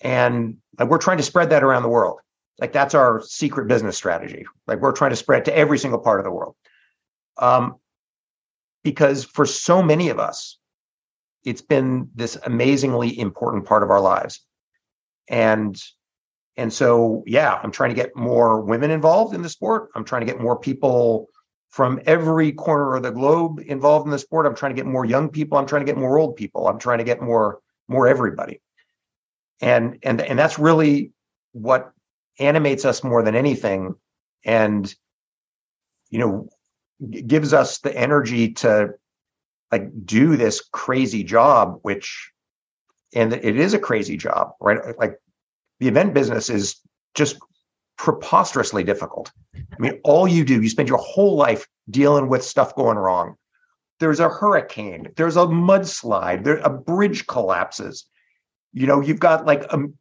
[0.00, 2.18] and we're trying to spread that around the world.
[2.60, 4.44] Like that's our secret business strategy.
[4.66, 6.56] Like we're trying to spread to every single part of the world.
[7.38, 7.76] Um,
[8.82, 10.58] because for so many of us
[11.44, 14.40] it's been this amazingly important part of our lives.
[15.28, 15.80] And
[16.56, 19.90] and so yeah i'm trying to get more women involved in the sport.
[19.94, 21.28] I'm trying to get more people
[21.74, 24.46] from every corner of the globe involved in the sport.
[24.46, 25.58] I'm trying to get more young people.
[25.58, 26.68] I'm trying to get more old people.
[26.68, 28.60] I'm trying to get more more everybody.
[29.60, 31.10] And and and that's really
[31.50, 31.90] what
[32.38, 33.96] animates us more than anything
[34.44, 34.94] and
[36.10, 36.48] you know
[37.10, 38.90] gives us the energy to
[39.72, 42.30] like do this crazy job which
[43.16, 44.96] and it is a crazy job right?
[44.96, 45.18] Like
[45.80, 46.76] the event business is
[47.14, 47.36] just
[47.96, 49.32] preposterously difficult.
[49.54, 53.36] I mean all you do you spend your whole life dealing with stuff going wrong.
[54.00, 58.06] There's a hurricane there's a mudslide there a bridge collapses.
[58.72, 59.94] You know you've got like um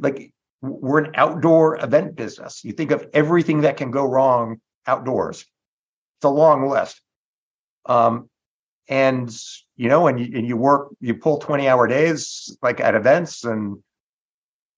[0.00, 0.32] like
[0.62, 2.64] we're an outdoor event business.
[2.64, 5.40] You think of everything that can go wrong outdoors.
[6.18, 7.00] It's a long list.
[7.84, 8.30] Um
[8.88, 9.36] and
[9.76, 13.44] you know and you, and you work you pull 20 hour days like at events
[13.44, 13.82] and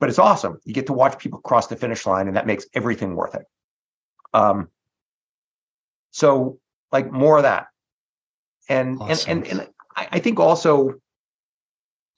[0.00, 0.58] but it's awesome.
[0.64, 3.44] You get to watch people cross the finish line and that makes everything worth it.
[4.32, 4.68] Um
[6.10, 6.58] so
[6.92, 7.66] like more of that.
[8.68, 9.30] And awesome.
[9.30, 10.94] and and, and I, I think also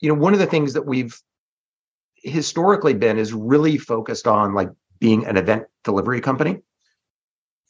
[0.01, 1.19] you know one of the things that we've
[2.17, 6.59] historically been is really focused on like being an event delivery company.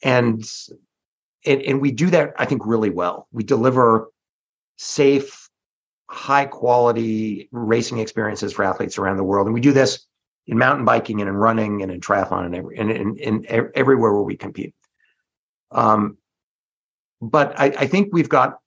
[0.03, 0.43] And
[1.45, 3.27] and, and we do that i think really well.
[3.31, 4.11] We deliver
[4.77, 5.40] safe
[6.11, 9.47] high quality racing experiences for athletes around the world.
[9.47, 10.05] And we do this
[10.45, 14.11] in mountain biking and in running and in triathlon and, every, and in, in everywhere
[14.11, 14.75] where we compete.
[15.71, 16.17] Um,
[17.21, 18.59] but I, I think we've got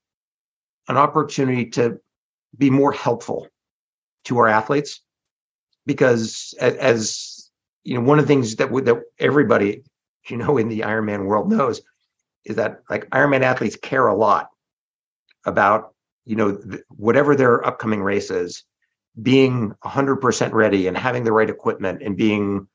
[0.88, 2.00] an opportunity to
[2.56, 3.48] be more helpful
[4.24, 5.00] to our athletes
[5.84, 7.50] because as, as
[7.82, 9.82] you know one of the things that that everybody
[10.28, 11.82] you know in the ironman world knows
[12.44, 14.50] is that like Ironman athletes care a lot
[15.44, 15.93] about
[16.24, 18.64] you know th- whatever their upcoming race is,
[19.20, 22.66] being 100% ready and having the right equipment and being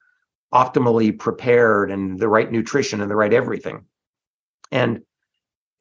[0.53, 3.85] optimally prepared and the right nutrition and the right everything.
[4.71, 5.01] And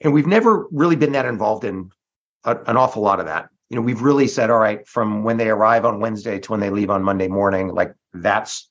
[0.01, 1.91] and we've never really been that involved in
[2.45, 3.49] a, an awful lot of that.
[3.69, 6.61] You know, we've really said, all right, from when they arrive on Wednesday to when
[6.61, 8.71] they leave on Monday morning, like that's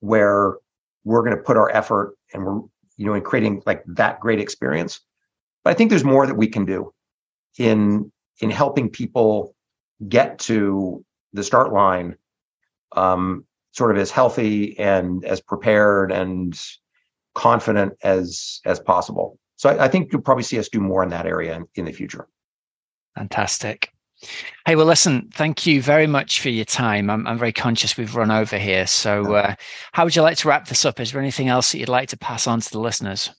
[0.00, 0.56] where
[1.04, 2.60] we're going to put our effort and we're
[2.98, 5.00] you know, in creating like that great experience.
[5.64, 6.92] But I think there's more that we can do
[7.56, 9.54] in in helping people
[10.08, 12.16] get to the start line
[12.92, 16.60] um, sort of as healthy and as prepared and
[17.34, 19.38] confident as as possible.
[19.56, 21.84] So I, I think you'll probably see us do more in that area in, in
[21.84, 22.28] the future.
[23.16, 23.92] Fantastic.
[24.66, 27.08] Hey, well, listen, thank you very much for your time.
[27.08, 28.86] I'm, I'm very conscious we've run over here.
[28.86, 29.54] So, uh,
[29.92, 30.98] how would you like to wrap this up?
[30.98, 33.30] Is there anything else that you'd like to pass on to the listeners?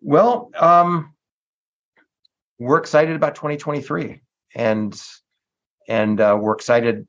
[0.00, 1.15] Well, um,
[2.58, 4.20] we're excited about 2023
[4.54, 5.00] and
[5.88, 7.06] and uh, we're excited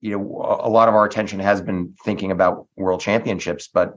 [0.00, 3.94] you know a lot of our attention has been thinking about world championships but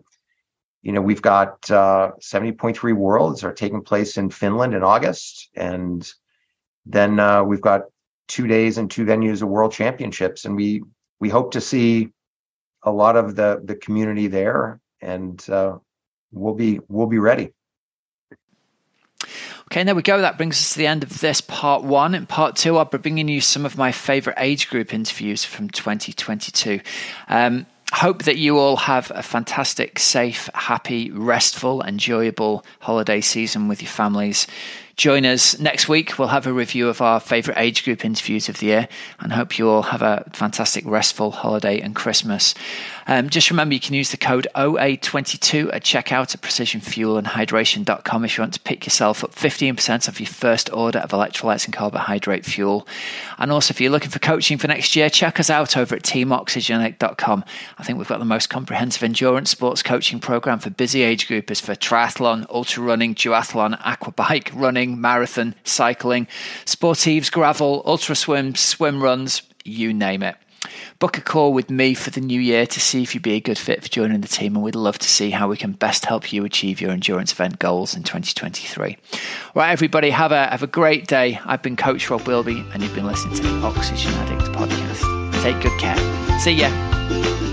[0.81, 6.11] you know we've got uh, 70.3 worlds are taking place in finland in august and
[6.85, 7.83] then uh, we've got
[8.27, 10.83] two days and two venues of world championships and we
[11.19, 12.09] we hope to see
[12.83, 15.77] a lot of the the community there and uh,
[16.31, 17.53] we'll be we'll be ready
[19.69, 20.19] Okay, there we go.
[20.19, 22.15] That brings us to the end of this part one.
[22.15, 25.69] In part two, I'll be bringing you some of my favorite age group interviews from
[25.69, 26.81] 2022.
[27.29, 33.81] Um, hope that you all have a fantastic, safe, happy, restful, enjoyable holiday season with
[33.81, 34.47] your families.
[34.95, 36.19] Join us next week.
[36.19, 38.87] We'll have a review of our favourite age group interviews of the year
[39.19, 42.53] and hope you all have a fantastic, restful holiday and Christmas.
[43.07, 48.41] Um, just remember you can use the code OA22 at checkout at precisionfuelandhydration.com if you
[48.41, 52.87] want to pick yourself up 15% off your first order of electrolytes and carbohydrate fuel.
[53.37, 56.03] And also, if you're looking for coaching for next year, check us out over at
[56.03, 57.45] teamoxygenaddict.com.
[57.77, 61.61] I think we've got the most comprehensive endurance sports coaching program for busy age groupers
[61.61, 66.27] for triathlon, ultra running, duathlon, aquabike, running, marathon, cycling,
[66.65, 70.35] sportives, gravel, ultra swim, swim runs, you name it
[70.99, 73.39] book a call with me for the new year to see if you'd be a
[73.39, 74.55] good fit for joining the team.
[74.55, 77.59] And we'd love to see how we can best help you achieve your endurance event
[77.59, 78.97] goals in 2023.
[79.55, 81.39] Right, everybody, have a, have a great day.
[81.45, 85.41] I've been Coach Rob Wilby, and you've been listening to the Oxygen Addict podcast.
[85.41, 85.97] Take good care.
[86.39, 87.50] See ya.